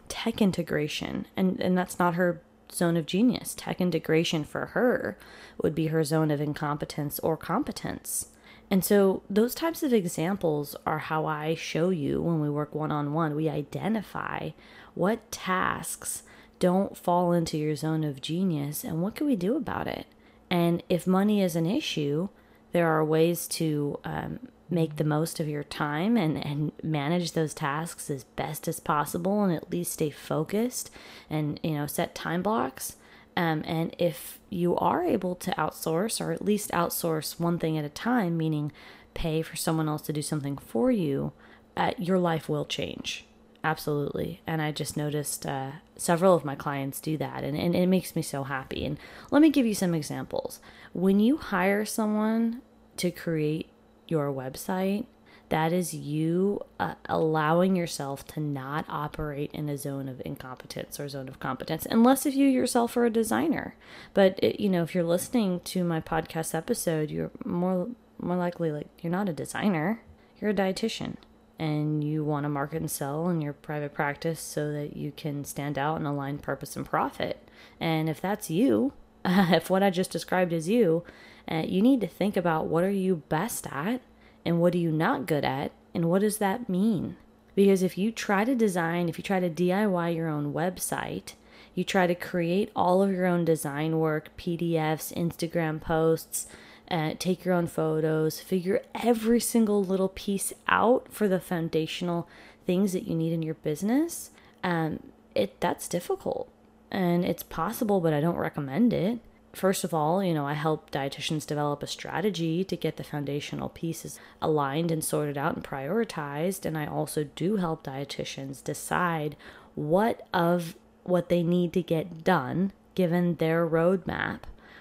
tech 0.09 0.41
integration. 0.41 1.27
And 1.37 1.61
and 1.61 1.77
that's 1.77 1.99
not 1.99 2.15
her 2.15 2.41
zone 2.73 2.97
of 2.97 3.05
genius. 3.05 3.53
Tech 3.55 3.81
integration 3.81 4.45
for 4.45 4.67
her 4.67 5.19
would 5.61 5.75
be 5.75 5.89
her 5.89 6.05
zone 6.05 6.31
of 6.31 6.41
incompetence 6.41 7.19
or 7.19 7.37
competence 7.37 8.29
and 8.73 8.83
so 8.83 9.23
those 9.29 9.55
types 9.55 9.83
of 9.83 9.93
examples 9.93 10.75
are 10.87 10.99
how 10.99 11.27
I 11.27 11.55
show 11.55 11.91
you 11.91 12.23
when 12.23 12.41
we 12.41 12.49
work 12.49 12.75
one 12.75 12.91
on 12.91 13.13
one 13.13 13.37
we 13.37 13.47
identify 13.51 14.53
what 14.95 15.31
tasks 15.31 16.23
don't 16.59 16.97
fall 16.97 17.33
into 17.33 17.59
your 17.59 17.77
zone 17.77 18.03
of 18.03 18.23
genius 18.23 18.83
and 18.83 19.03
what 19.03 19.15
can 19.15 19.27
we 19.27 19.37
do 19.37 19.57
about 19.57 19.89
it. 19.89 20.07
And 20.49 20.83
if 20.89 21.07
money 21.07 21.43
is 21.43 21.55
an 21.55 21.67
issue 21.67 22.31
there 22.73 22.89
are 22.89 23.05
ways 23.05 23.47
to 23.49 24.01
um, 24.05 24.39
make 24.71 24.97
the 24.97 25.05
most 25.05 25.39
of 25.39 25.51
your 25.51 25.65
time 25.65 26.17
and, 26.17 26.43
and 26.43 26.73
manage 26.83 27.33
those 27.33 27.53
tasks 27.53 28.09
as 28.09 28.25
best 28.25 28.67
as 28.67 28.81
possible 28.81 29.45
and 29.45 29.55
at 29.55 29.71
least 29.71 29.93
stay 29.93 30.09
focused 30.09 30.91
and 31.29 31.61
you 31.63 31.73
know 31.73 31.87
set 31.87 32.15
time 32.15 32.41
blocks 32.41 32.97
um, 33.37 33.63
and 33.67 33.95
if 33.99 34.39
you 34.51 34.77
are 34.77 35.03
able 35.05 35.35
to 35.35 35.51
outsource 35.53 36.21
or 36.21 36.33
at 36.33 36.45
least 36.45 36.71
outsource 36.71 37.41
one 37.41 37.59
thing 37.59 37.79
at 37.79 37.85
a 37.85 37.89
time 37.89 38.37
meaning 38.37 38.73
pay 39.15 39.43
for 39.43 39.57
someone 39.57 39.89
else 39.89 40.03
to 40.03 40.13
do 40.13 40.23
something 40.23 40.57
for 40.57 40.91
you 40.91 41.33
uh, 41.77 41.93
your 41.99 42.19
life 42.19 42.49
will 42.49 42.65
change. 42.65 43.25
Absolutely. 43.65 44.41
And 44.47 44.61
i 44.61 44.73
just 44.73 44.97
noticed 44.97 45.47
uh, 45.47 45.73
several 45.97 46.35
of 46.35 46.45
my 46.45 46.55
clients 46.55 47.01
do 47.01 47.17
that 47.19 47.45
and, 47.45 47.57
and 47.57 47.75
it 47.75 47.87
makes 47.87 48.17
me 48.17 48.23
so 48.23 48.45
happy. 48.45 48.85
And 48.85 48.99
let 49.31 49.41
me 49.41 49.51
give 49.51 49.67
you 49.67 49.75
some 49.75 49.95
examples. 49.95 50.61
When 50.93 51.21
you 51.21 51.37
hire 51.37 51.85
someone 51.85 52.61
to 52.97 53.11
create 53.11 53.71
your 54.09 54.33
website 54.33 55.07
that 55.53 55.71
is 55.71 55.93
you 55.93 56.59
uh, 56.81 56.95
allowing 57.11 57.77
yourself 57.77 58.27
to 58.27 58.41
not 58.41 58.87
operate 58.89 59.51
in 59.53 59.69
a 59.69 59.77
zone 59.77 60.09
of 60.09 60.23
incompetence 60.25 60.99
or 60.99 61.07
zone 61.11 61.29
of 61.29 61.39
competence 61.39 61.87
unless 61.91 62.25
if 62.25 62.35
you 62.35 62.49
yourself 62.49 62.97
are 62.97 63.05
a 63.05 63.11
designer 63.11 63.77
but 64.15 64.39
it, 64.43 64.59
you 64.59 64.71
know 64.71 64.83
if 64.83 64.95
you're 64.95 65.05
listening 65.05 65.61
to 65.61 65.85
my 65.85 66.01
podcast 66.01 66.55
episode 66.55 67.11
you're 67.11 67.31
more 67.45 67.89
more 68.19 68.37
likely 68.37 68.73
like 68.73 68.87
you're 69.03 69.13
not 69.13 69.29
a 69.29 69.33
designer 69.33 70.01
you're 70.41 70.51
a 70.51 70.55
dietitian 70.55 71.17
and 71.59 72.03
you 72.03 72.25
want 72.25 72.45
to 72.45 72.49
market 72.49 72.81
and 72.81 72.91
sell 72.91 73.29
in 73.29 73.43
your 73.43 73.53
private 73.53 73.93
practice 73.93 74.41
so 74.41 74.73
that 74.73 74.97
you 74.97 75.13
can 75.15 75.45
stand 75.45 75.79
out 75.79 75.97
and 75.97 76.07
align 76.07 76.39
purpose 76.39 76.77
and 76.77 76.85
profit. 76.85 77.47
And 77.79 78.09
if 78.09 78.21
that's 78.21 78.51
you, 78.51 78.95
if 79.25 79.71
what 79.71 79.83
I 79.83 79.91
just 79.91 80.11
described 80.11 80.53
is 80.53 80.69
you, 80.69 81.05
uh, 81.49 81.63
you 81.65 81.83
need 81.83 82.01
to 82.01 82.09
think 82.09 82.37
about 82.37 82.67
what 82.67 82.83
are 82.83 82.91
you 82.91 83.23
best 83.29 83.69
at 83.71 84.01
and 84.45 84.61
what 84.61 84.75
are 84.75 84.79
you 84.79 84.93
not 84.93 85.27
good 85.27 85.45
at 85.45 85.73
and 85.95 86.07
what 86.07 86.21
does 86.21 86.39
that 86.39 86.69
mean? 86.69 87.17
Because 87.55 87.83
if 87.83 87.99
you 87.99 88.11
try 88.11 88.45
to 88.45 88.55
design, 88.55 89.09
if 89.09 89.19
you 89.19 89.25
try 89.25 89.41
to 89.41 89.51
DIY 89.51 90.15
your 90.15 90.29
own 90.29 90.53
website, 90.55 91.35
you 91.75 91.85
try 91.85 92.07
to 92.07 92.15
create 92.15 92.71
all 92.75 93.03
of 93.03 93.11
your 93.11 93.27
own 93.27 93.45
design 93.45 93.99
work, 93.99 94.31
PDFs, 94.37 95.15
Instagram 95.15 95.81
posts, 95.81 96.47
uh, 96.91 97.15
take 97.19 97.45
your 97.45 97.55
own 97.55 97.67
photos, 97.67 98.41
figure 98.41 98.83
every 98.95 99.41
single 99.41 99.83
little 99.83 100.09
piece 100.09 100.53
out 100.69 101.09
for 101.11 101.29
the 101.29 101.41
foundational 101.41 102.29
things 102.67 102.93
that 102.93 103.07
you 103.07 103.15
need 103.15 103.33
in 103.33 103.43
your 103.43 103.55
business. 103.55 104.31
Um, 104.63 105.01
it 105.35 105.61
that's 105.61 105.89
difficult 105.89 106.49
and 106.91 107.25
it's 107.25 107.43
possible, 107.43 108.01
but 108.01 108.13
I 108.13 108.21
don't 108.21 108.37
recommend 108.37 108.93
it. 108.93 109.19
First 109.53 109.85
of 109.85 109.93
all, 109.93 110.25
you 110.25 110.33
know, 110.33 110.47
I 110.47 110.55
help 110.55 110.91
dietitians 110.91 111.47
develop 111.47 111.83
a 111.83 111.87
strategy 111.87 112.65
to 112.65 112.77
get 112.77 112.97
the 112.97 113.05
foundational 113.05 113.69
pieces 113.69 114.19
aligned 114.41 114.91
and 114.91 115.05
sorted 115.05 115.37
out 115.37 115.55
and 115.55 115.65
prioritized. 115.65 116.65
And 116.65 116.79
I 116.79 116.87
also 116.87 117.25
do 117.25 117.57
help 117.57 117.85
dietitians 117.85 118.65
decide 118.65 119.37
what 119.75 120.27
of 120.33 120.75
what 121.05 121.29
they 121.29 121.43
need 121.43 121.73
to 121.75 121.83
get 121.83 122.25
done, 122.25 122.73
given 122.95 123.37
their 123.37 123.69
roadmap, 123.69 124.41